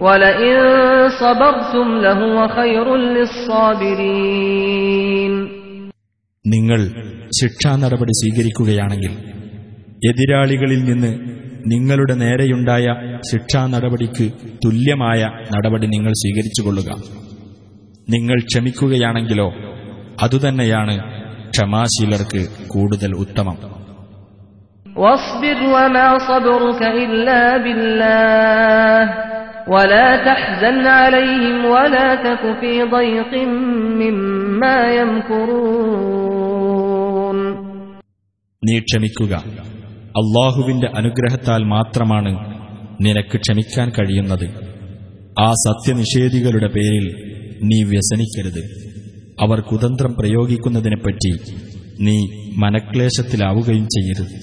[0.00, 0.56] ولئن
[1.14, 2.86] صبرتم لهو خير
[4.32, 5.34] للصابرين
[6.44, 6.80] നിങ്ങൾ
[7.38, 9.12] ശിക്ഷാ നടപടി സ്വീകരിക്കുകയാണെങ്കിൽ
[10.02, 11.10] എതിരാളികളിൽ നിന്ന്
[11.72, 12.86] നിങ്ങളുടെ നേരെയുണ്ടായ
[13.30, 14.26] ശിക്ഷാ നടപടിക്ക്
[14.64, 15.20] തുല്യമായ
[15.54, 16.88] നടപടി നിങ്ങൾ സ്വീകരിച്ചുകൊള്ളുക
[18.08, 19.48] നിങ്ങൾ ക്ഷമിക്കുകയാണെങ്കിലോ
[20.24, 20.96] അതുതന്നെയാണ്
[21.52, 22.42] ക്ഷമാശീലർക്ക്
[22.74, 23.56] കൂടുതൽ ഉത്തമം
[24.96, 29.02] واصبر وما صبرك إلا بالله
[29.68, 33.32] ولا تحزن عليهم ولا تك في ضيق
[34.00, 34.78] مما
[36.02, 37.38] يمكرون
[38.62, 39.32] നീ ക്ഷമിക്കുക
[40.20, 42.32] അള്ളാഹുവിന്റെ അനുഗ്രഹത്താൽ മാത്രമാണ്
[43.00, 44.44] നിനക്ക് ക്ഷമിക്കാൻ കഴിയുന്നത്
[45.38, 47.06] ആ സത്യനിഷേധികളുടെ പേരിൽ
[47.70, 48.62] നീ വ്യസനിക്കരുത്
[49.38, 51.32] അവർ കുതന്ത്രം പ്രയോഗിക്കുന്നതിനെപ്പറ്റി
[52.06, 52.16] നീ
[52.62, 54.36] മനക്ലേശത്തിലാവുകയും ചെയ്യരുത്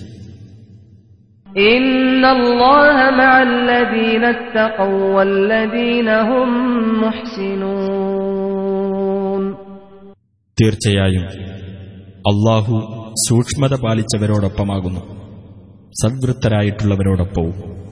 [10.61, 11.23] തീർച്ചയായും
[12.19, 12.81] അള്ളാഹു
[13.29, 15.01] സൂക്ഷ്മത പാലിച്ചവരോടൊപ്പമാകുന്നു.
[16.03, 17.84] സദ്വൃത്തരായിട്ടുള്ളവരോടൊപ്പവും.